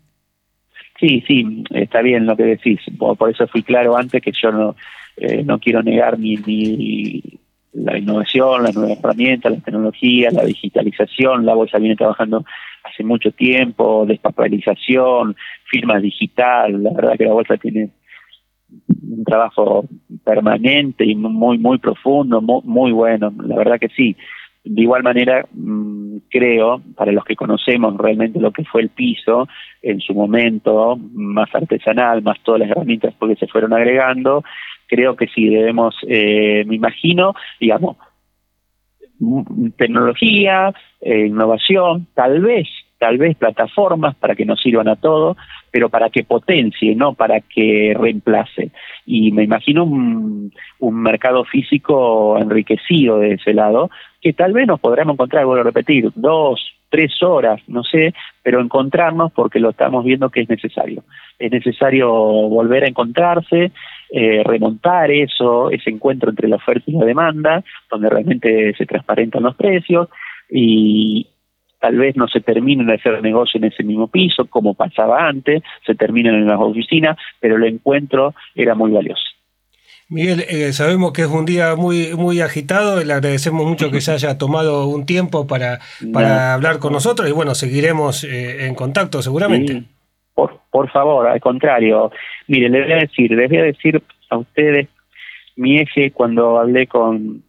Sí, 1.00 1.24
sí, 1.26 1.64
está 1.72 2.02
bien 2.02 2.26
lo 2.26 2.36
que 2.38 2.44
decís. 2.44 2.80
Por, 2.98 3.30
eso 3.32 3.48
fui 3.48 3.64
claro 3.64 3.98
antes 3.98 4.22
que 4.22 4.32
yo 4.40 4.52
no, 4.52 4.76
eh, 5.18 5.44
no 5.44 5.60
quiero 5.60 5.82
negar 5.82 6.20
ni, 6.20 6.36
ni 6.36 7.40
la 7.84 7.98
innovación, 7.98 8.64
la 8.64 8.72
nueva 8.72 8.94
herramientas, 8.94 9.52
la 9.52 9.60
tecnología, 9.60 10.30
la 10.32 10.44
digitalización. 10.44 11.46
La 11.46 11.54
bolsa 11.54 11.78
viene 11.78 11.96
trabajando 11.96 12.46
hace 12.84 13.04
mucho 13.04 13.32
tiempo, 13.32 14.06
despapalización, 14.06 15.36
firmas 15.66 16.02
digital. 16.02 16.84
La 16.84 16.92
verdad 16.94 17.18
que 17.18 17.26
la 17.26 17.34
bolsa 17.34 17.58
tiene 17.58 17.92
un 18.88 19.24
trabajo 19.24 19.86
permanente 20.24 21.06
y 21.06 21.16
muy, 21.16 21.58
muy 21.58 21.78
profundo, 21.78 22.42
muy, 22.42 22.62
muy 22.64 22.92
bueno. 22.92 23.34
La 23.44 23.56
verdad 23.56 23.80
que 23.80 23.90
sí. 23.90 24.16
De 24.64 24.82
igual 24.82 25.04
manera, 25.04 25.46
mm, 25.52 26.18
creo, 26.30 26.82
para 26.96 27.12
los 27.12 27.24
que 27.24 27.36
conocemos 27.36 27.96
realmente 27.98 28.40
lo 28.40 28.52
que 28.52 28.66
fue 28.66 28.82
el 28.82 28.90
piso 28.90 29.48
en 29.82 30.02
su 30.02 30.14
momento, 30.14 30.98
más 30.98 31.50
artesanal, 31.54 32.22
más 32.22 32.40
todas 32.44 32.62
las 32.62 32.70
herramientas 32.70 33.14
porque 33.18 33.36
se 33.36 33.48
fueron 33.48 33.74
agregando, 33.74 34.44
creo 34.88 35.16
que 35.16 35.28
sí 35.28 35.48
debemos, 35.48 35.96
eh, 36.08 36.66
me 36.68 36.76
imagino, 36.76 37.34
digamos, 37.60 37.98
tecnología, 39.78 40.74
eh, 41.02 41.28
innovación, 41.28 42.08
tal 42.14 42.42
vez, 42.42 42.68
tal 43.00 43.18
vez 43.18 43.36
plataformas 43.38 44.16
para 44.16 44.36
que 44.36 44.46
nos 44.46 44.62
sirvan 44.62 44.90
a 44.90 44.98
todos, 44.98 45.38
pero 45.72 45.90
para 45.90 46.10
que 46.10 46.24
potencie, 46.24 46.96
no 46.96 47.14
para 47.14 47.40
que 47.40 47.96
reemplace. 47.98 48.72
Y 49.06 49.32
me 49.32 49.44
imagino 49.44 49.86
un, 49.86 50.52
mercado 50.80 51.46
físico 51.46 52.38
enriquecido 52.38 53.20
de 53.20 53.34
ese 53.34 53.54
lado, 53.54 53.90
que 54.22 54.34
tal 54.34 54.54
vez 54.54 54.68
nos 54.68 54.80
podremos 54.80 55.14
encontrar, 55.14 55.46
vuelvo 55.46 55.62
a 55.62 55.64
repetir, 55.64 56.12
dos, 56.16 56.60
tres 56.90 57.24
horas, 57.24 57.62
no 57.68 57.84
sé, 57.84 58.14
pero 58.44 58.60
encontrarnos 58.60 59.32
porque 59.32 59.60
lo 59.60 59.70
estamos 59.70 60.04
viendo 60.04 60.30
que 60.30 60.42
es 60.42 60.50
necesario. 60.50 61.04
Es 61.38 61.52
necesario 61.52 62.12
volver 62.12 62.84
a 62.84 62.88
encontrarse, 62.88 63.72
eh, 64.12 64.44
remontar 64.44 65.10
eso, 65.10 65.72
ese 65.72 65.90
encuentro 65.90 66.30
entre 66.30 66.50
la 66.50 66.58
oferta 66.58 66.84
y 66.88 66.94
la 66.94 67.06
demanda, 67.06 67.64
donde 67.90 68.10
realmente 68.10 68.74
se 68.78 68.86
transparentan 68.86 69.44
los 69.44 69.56
precios 69.56 70.10
y 70.50 71.28
tal 71.80 71.98
vez 71.98 72.16
no 72.16 72.28
se 72.28 72.42
terminen 72.42 72.88
de 72.88 72.96
hacer 72.96 73.22
negocio 73.22 73.58
en 73.58 73.66
ese 73.66 73.84
mismo 73.84 74.08
piso, 74.08 74.46
como 74.46 74.74
pasaba 74.74 75.28
antes, 75.28 75.64
se 75.86 75.96
terminan 75.96 76.36
en 76.36 76.48
las 76.48 76.60
oficinas, 76.60 77.18
pero 77.40 77.56
el 77.56 77.64
encuentro 77.64 78.34
era 78.56 78.76
muy 78.76 78.92
valioso. 78.92 79.24
Miguel, 80.10 80.44
eh, 80.50 80.74
sabemos 80.74 81.14
que 81.14 81.22
es 81.22 81.28
un 81.28 81.46
día 81.46 81.76
muy, 81.76 82.16
muy 82.16 82.42
agitado, 82.42 83.04
le 83.04 83.14
agradecemos 83.14 83.68
mucho 83.68 83.92
que 83.92 84.02
se 84.02 84.12
haya 84.12 84.40
tomado 84.40 84.88
un 84.88 85.06
tiempo 85.06 85.46
para, 85.46 85.80
para 86.12 86.56
hablar 86.56 86.80
con 86.80 86.94
nosotros 86.94 87.30
y 87.30 87.32
bueno, 87.32 87.54
seguiremos 87.54 88.24
eh, 88.24 88.66
en 88.66 88.74
contacto 88.74 89.22
seguramente. 89.22 89.84
Por, 90.34 90.62
por 90.72 90.90
favor, 90.90 91.28
al 91.28 91.40
contrario, 91.40 92.12
mire, 92.48 92.70
le 92.70 92.84
voy 92.86 92.92
a 92.94 92.96
decir, 92.96 93.30
les 93.30 93.50
voy 93.50 93.60
a 93.60 93.64
decir 93.64 94.02
a 94.32 94.38
ustedes 94.38 94.88
mi 95.56 95.78
eje 95.78 96.10
cuando 96.10 96.58
hablé 96.58 96.88
con, 96.88 97.44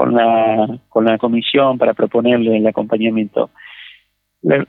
con, 0.00 0.14
la, 0.14 0.78
con 0.88 1.04
la 1.04 1.18
comisión 1.18 1.76
para 1.76 1.92
proponerle 1.92 2.56
el 2.56 2.66
acompañamiento. 2.66 3.50
La, 4.40 4.66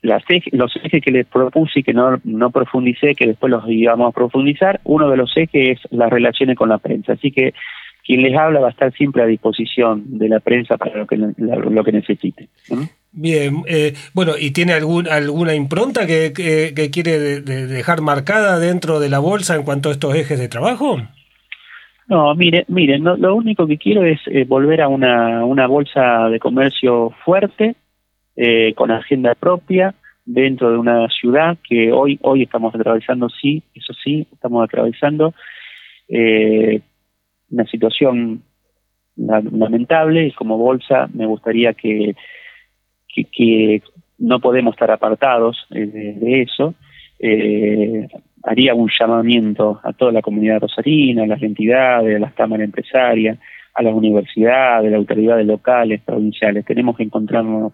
los 0.00 0.76
ejes 0.76 1.02
que 1.02 1.10
les 1.10 1.26
propuse 1.26 1.80
y 1.80 1.82
que 1.82 1.92
no, 1.92 2.20
no 2.22 2.50
profundicé, 2.50 3.16
que 3.16 3.26
después 3.26 3.50
los 3.50 3.64
íbamos 3.66 4.10
a 4.10 4.14
profundizar, 4.14 4.80
uno 4.84 5.10
de 5.10 5.16
los 5.16 5.36
ejes 5.36 5.80
es 5.80 5.90
las 5.90 6.08
relaciones 6.08 6.56
con 6.56 6.68
la 6.68 6.78
prensa. 6.78 7.14
Así 7.14 7.32
que 7.32 7.52
quien 8.06 8.22
les 8.22 8.36
habla 8.36 8.60
va 8.60 8.68
a 8.68 8.70
estar 8.70 8.92
siempre 8.92 9.24
a 9.24 9.26
disposición 9.26 10.18
de 10.18 10.28
la 10.28 10.38
prensa 10.38 10.76
para 10.76 10.98
lo 10.98 11.06
que, 11.08 11.16
lo 11.16 11.82
que 11.82 11.90
necesite. 11.90 12.48
Bien, 13.10 13.64
eh, 13.66 13.94
bueno, 14.12 14.34
¿y 14.38 14.52
tiene 14.52 14.74
algún, 14.74 15.08
alguna 15.08 15.56
impronta 15.56 16.06
que, 16.06 16.32
que, 16.32 16.90
quiere 16.92 17.40
dejar 17.40 18.02
marcada 18.02 18.60
dentro 18.60 19.00
de 19.00 19.08
la 19.08 19.18
bolsa 19.18 19.56
en 19.56 19.64
cuanto 19.64 19.88
a 19.88 19.92
estos 19.92 20.14
ejes 20.14 20.38
de 20.38 20.46
trabajo? 20.46 20.98
No, 22.06 22.34
mire, 22.34 22.64
mire, 22.68 22.98
lo 22.98 23.34
único 23.34 23.66
que 23.66 23.78
quiero 23.78 24.04
es 24.04 24.20
eh, 24.26 24.44
volver 24.44 24.82
a 24.82 24.88
una, 24.88 25.44
una 25.44 25.66
bolsa 25.66 26.28
de 26.28 26.38
comercio 26.38 27.10
fuerte, 27.24 27.76
eh, 28.36 28.74
con 28.74 28.90
agenda 28.90 29.34
propia 29.34 29.94
dentro 30.24 30.70
de 30.70 30.78
una 30.78 31.08
ciudad 31.08 31.56
que 31.68 31.92
hoy 31.92 32.18
hoy 32.22 32.42
estamos 32.42 32.74
atravesando, 32.74 33.28
sí, 33.28 33.62
eso 33.74 33.92
sí, 33.92 34.26
estamos 34.32 34.64
atravesando 34.64 35.34
eh, 36.08 36.80
una 37.50 37.64
situación 37.66 38.42
lamentable 39.16 40.26
y 40.26 40.32
como 40.32 40.58
bolsa 40.58 41.08
me 41.12 41.26
gustaría 41.26 41.74
que, 41.74 42.16
que, 43.08 43.82
no 44.18 44.40
podemos 44.40 44.74
estar 44.74 44.90
apartados 44.90 45.66
eh, 45.70 45.86
de, 45.86 46.42
eso. 46.42 46.74
Haría 48.44 48.74
un 48.74 48.90
llamamiento 48.98 49.80
a 49.82 49.92
toda 49.92 50.12
la 50.12 50.22
comunidad 50.22 50.60
rosarina, 50.60 51.24
a 51.24 51.26
las 51.26 51.42
entidades, 51.42 52.16
a 52.16 52.20
las 52.20 52.34
cámaras 52.34 52.66
empresarias, 52.66 53.38
a 53.74 53.82
las 53.82 53.94
universidades, 53.94 54.88
a 54.88 54.90
las 54.90 54.98
autoridades 54.98 55.46
locales, 55.46 56.02
provinciales. 56.02 56.64
Tenemos 56.64 56.96
que 56.96 57.04
encontrarnos 57.04 57.72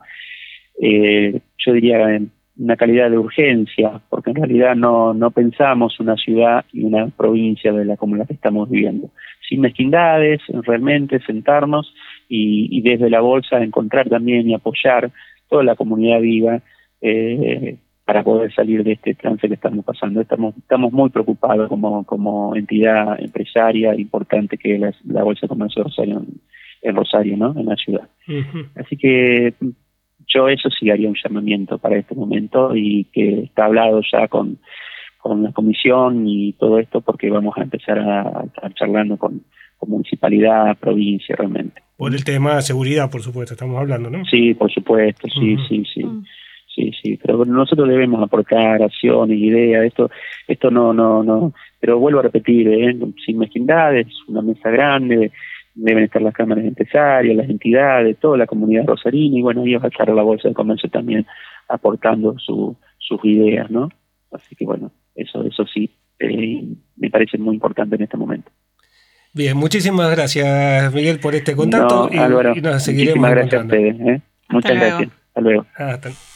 eh, 0.81 1.41
yo 1.59 1.73
diría, 1.73 2.15
en 2.15 2.31
una 2.59 2.77
calidad 2.77 3.11
de 3.11 3.19
urgencia, 3.19 4.01
porque 4.09 4.31
en 4.31 4.37
realidad 4.37 4.75
no, 4.75 5.15
no 5.15 5.31
pensamos 5.31 6.01
una 6.01 6.17
ciudad 6.17 6.65
y 6.73 6.85
una 6.85 7.09
provincia 7.09 7.73
de 7.73 7.85
la 7.85 7.97
como 7.97 8.17
la 8.17 8.27
que 8.27 8.35
estamos 8.35 8.69
viviendo. 8.69 9.11
Sin 9.49 9.61
mezquindades, 9.61 10.41
realmente 10.49 11.21
sentarnos 11.21 11.95
y, 12.29 12.81
desde 12.83 13.11
la 13.11 13.21
bolsa 13.21 13.63
encontrar 13.63 14.09
también 14.09 14.49
y 14.49 14.55
apoyar 14.55 15.11
toda 15.49 15.65
la 15.65 15.75
comunidad 15.75 16.21
viva 16.21 16.63
eh, 17.01 17.77
para 18.11 18.25
poder 18.25 18.53
salir 18.53 18.83
de 18.83 18.95
este 18.95 19.15
trance 19.15 19.47
que 19.47 19.55
estamos 19.55 19.85
pasando. 19.85 20.21
Estamos, 20.21 20.57
estamos 20.57 20.93
muy 20.93 21.11
preocupados 21.11 21.69
como, 21.69 22.03
como 22.03 22.57
entidad 22.57 23.21
empresaria 23.21 23.95
importante 23.95 24.59
que 24.59 24.75
es 24.75 24.81
la, 25.05 25.23
Bolsa 25.23 25.43
de 25.43 25.49
Comercio 25.49 25.85
de 25.85 25.91
Rosario 25.91 26.23
en, 26.83 26.97
Rosario, 26.97 27.37
¿no? 27.37 27.55
En 27.57 27.67
la 27.67 27.77
ciudad. 27.77 28.09
Así 28.75 28.97
que 28.97 29.55
yo 30.27 30.49
eso 30.49 30.71
sí 30.71 30.91
haría 30.91 31.09
un 31.09 31.15
llamamiento 31.23 31.79
para 31.79 31.99
este 31.99 32.17
momento 32.17 32.75
y 32.75 33.05
que 33.13 33.45
está 33.45 33.67
hablado 33.67 34.01
ya 34.13 34.27
con, 34.27 34.59
con 35.19 35.45
la 35.45 35.53
comisión 35.53 36.27
y 36.27 36.55
todo 36.55 36.81
esto 36.81 37.03
porque 37.03 37.31
vamos 37.31 37.57
a 37.59 37.63
empezar 37.63 38.01
a, 38.01 38.43
estar 38.45 38.75
charlando 38.75 39.19
con, 39.19 39.45
municipalidad, 39.87 40.77
provincia 40.79 41.37
realmente. 41.37 41.81
Por 41.97 42.13
el 42.13 42.25
tema 42.25 42.57
de 42.57 42.63
seguridad, 42.63 43.09
por 43.09 43.23
supuesto, 43.23 43.55
estamos 43.55 43.79
hablando, 43.79 44.11
¿no? 44.11 44.25
Sí, 44.25 44.53
por 44.55 44.71
supuesto, 44.73 45.29
sí, 45.29 45.57
sí, 45.69 45.85
sí. 45.95 46.05
Mm. 46.05 46.25
Sí, 46.75 46.93
sí, 47.03 47.19
pero 47.21 47.45
nosotros 47.45 47.89
debemos 47.89 48.23
aportar 48.23 48.81
acciones, 48.81 49.37
ideas, 49.37 49.85
esto 49.85 50.09
esto 50.47 50.71
no 50.71 50.93
no 50.93 51.23
no, 51.25 51.53
pero 51.81 51.99
vuelvo 51.99 52.21
a 52.21 52.25
repetir, 52.25 52.69
¿eh? 52.69 52.97
sin 53.27 53.39
mezquindades, 53.39 54.07
una 54.29 54.41
mesa 54.41 54.71
grande, 54.71 55.33
deben 55.75 56.05
estar 56.05 56.23
las 56.23 56.33
cámaras 56.33 56.65
empresarias, 56.65 57.37
las 57.37 57.51
entidades, 57.51 58.19
toda 58.19 58.39
la 58.39 58.47
comunidad 58.47 58.87
rosarina 58.87 59.37
y 59.39 59.43
bueno, 59.43 59.65
ellos 59.65 59.83
va 59.83 59.89
a 59.89 60.15
la 60.15 60.23
Bolsa 60.23 60.49
de 60.49 60.55
Comercio 60.55 60.89
también 60.91 61.27
aportando 61.69 62.39
su, 62.39 62.77
sus 62.99 63.19
ideas, 63.25 63.69
¿no? 63.69 63.89
Así 64.31 64.55
que 64.55 64.65
bueno, 64.65 64.93
eso, 65.17 65.43
eso 65.43 65.67
sí, 65.67 65.91
eh, 66.21 66.65
me 66.97 67.11
parece 67.11 67.37
muy 67.37 67.55
importante 67.55 67.97
en 67.97 68.03
este 68.03 68.17
momento. 68.17 68.51
Bien, 69.33 69.57
muchísimas 69.57 70.11
gracias 70.11 70.95
Miguel 70.95 71.19
por 71.19 71.35
este 71.35 71.57
contacto 71.57 72.09
y, 72.13 72.17
nos 72.61 72.83
seguiremos 72.85 73.29
muchísimas 73.29 73.31
gracias 73.33 73.61
a 73.61 73.65
ustedes. 73.65 74.01
¿eh? 74.01 74.23
Muchas 74.51 74.75
gracias. 74.77 75.11
Hasta 75.29 75.41
luego. 75.41 75.67
Hasta. 75.77 76.30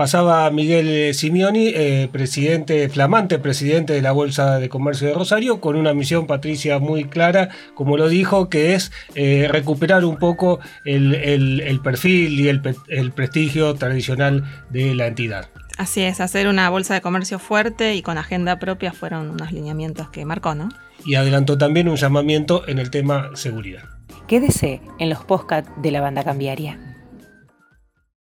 Pasaba 0.00 0.50
Miguel 0.50 1.12
Simeoni, 1.12 1.74
eh, 1.74 2.08
presidente, 2.10 2.88
flamante 2.88 3.38
presidente 3.38 3.92
de 3.92 4.00
la 4.00 4.12
Bolsa 4.12 4.58
de 4.58 4.70
Comercio 4.70 5.08
de 5.08 5.12
Rosario, 5.12 5.60
con 5.60 5.76
una 5.76 5.92
misión, 5.92 6.26
Patricia, 6.26 6.78
muy 6.78 7.04
clara, 7.04 7.50
como 7.74 7.98
lo 7.98 8.08
dijo, 8.08 8.48
que 8.48 8.72
es 8.72 8.92
eh, 9.14 9.46
recuperar 9.50 10.06
un 10.06 10.16
poco 10.16 10.58
el, 10.86 11.80
perfil 11.84 12.40
y 12.40 12.48
el, 12.48 13.12
prestigio 13.12 13.74
tradicional 13.74 14.44
de 14.70 14.94
la 14.94 15.06
entidad. 15.06 15.50
Así 15.76 16.00
es, 16.00 16.22
hacer 16.22 16.48
una 16.48 16.70
bolsa 16.70 16.94
de 16.94 17.02
comercio 17.02 17.38
fuerte 17.38 17.94
y 17.94 18.00
con 18.00 18.16
agenda 18.16 18.58
propia 18.58 18.94
fueron 18.94 19.28
unos 19.28 19.52
lineamientos 19.52 20.08
que 20.08 20.24
marcó, 20.24 20.54
¿no? 20.54 20.70
Y 21.04 21.16
adelantó 21.16 21.58
también 21.58 21.90
un 21.90 21.96
llamamiento 21.96 22.66
en 22.66 22.78
el 22.78 22.88
tema 22.88 23.32
seguridad. 23.34 23.82
Quédese 24.26 24.80
en 24.98 25.10
los 25.10 25.22
podcast 25.26 25.68
de 25.76 25.90
la 25.90 26.00
banda 26.00 26.24
cambiaria. 26.24 26.89